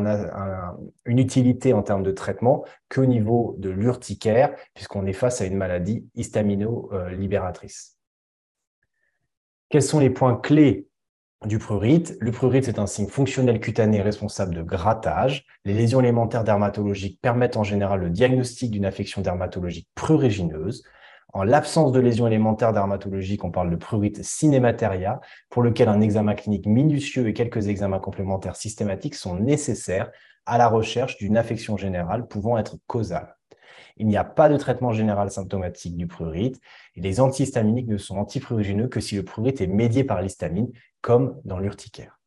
une 1.07 1.19
utilité 1.19 1.73
en 1.73 1.83
termes 1.83 2.03
de 2.03 2.11
traitement 2.11 2.65
qu'au 2.89 3.07
niveau 3.07 3.57
de 3.59 3.71
l'urticaire, 3.71 4.55
puisqu'on 4.75 5.07
est 5.07 5.13
face 5.13 5.41
à 5.41 5.47
une 5.47 5.57
maladie 5.57 6.07
histamino-libératrice. 6.15 7.97
Quels 9.71 9.83
sont 9.83 9.99
les 9.99 10.11
points 10.11 10.37
clés 10.37 10.87
du 11.45 11.59
prurite? 11.59 12.17
Le 12.21 12.31
prurite, 12.31 12.65
c'est 12.65 12.79
un 12.79 12.87
signe 12.87 13.09
fonctionnel 13.09 13.61
cutané 13.61 14.03
responsable 14.03 14.55
de 14.55 14.63
grattage. 14.63 15.47
Les 15.65 15.75
lésions 15.75 16.01
élémentaires 16.01 16.45
dermatologiques 16.45 17.21
permettent 17.21 17.57
en 17.57 17.65
général 17.65 18.01
le 18.01 18.11
diagnostic 18.11 18.71
d'une 18.71 18.85
affection 18.85 19.21
dermatologique 19.21 19.89
prurigineuse. 19.95 20.85
En 21.35 21.43
l'absence 21.43 21.91
de 21.91 21.99
lésions 21.99 22.29
élémentaires 22.29 22.73
dermatologiques, 22.73 23.43
on 23.43 23.51
parle 23.51 23.69
de 23.69 23.75
prurite 23.75 24.23
cinémateria, 24.23 25.21
pour 25.51 25.63
lequel 25.63 25.89
un 25.89 26.01
examen 26.01 26.37
clinique 26.37 26.65
minutieux 26.65 27.27
et 27.27 27.33
quelques 27.33 27.67
examens 27.67 27.99
complémentaires 27.99 28.55
systématiques 28.55 29.17
sont 29.17 29.35
nécessaires 29.35 30.13
à 30.47 30.59
la 30.59 30.69
recherche 30.69 31.17
d'une 31.17 31.37
affection 31.37 31.77
générale 31.77 32.29
pouvant 32.29 32.57
être 32.57 32.77
causale. 32.87 33.35
Il 33.97 34.07
n'y 34.07 34.17
a 34.17 34.23
pas 34.23 34.49
de 34.49 34.57
traitement 34.57 34.93
général 34.93 35.29
symptomatique 35.29 35.97
du 35.97 36.07
prurite 36.07 36.61
et 36.95 37.01
les 37.01 37.19
antihistaminiques 37.19 37.89
ne 37.89 37.99
sont 37.99 38.17
antiprurigineux 38.17 38.87
que 38.87 39.01
si 39.01 39.17
le 39.17 39.25
prurite 39.25 39.61
est 39.61 39.67
médié 39.67 40.05
par 40.05 40.23
l'histamine, 40.23 40.71
comme 41.01 41.41
dans 41.45 41.59
l'urticaire. 41.59 42.21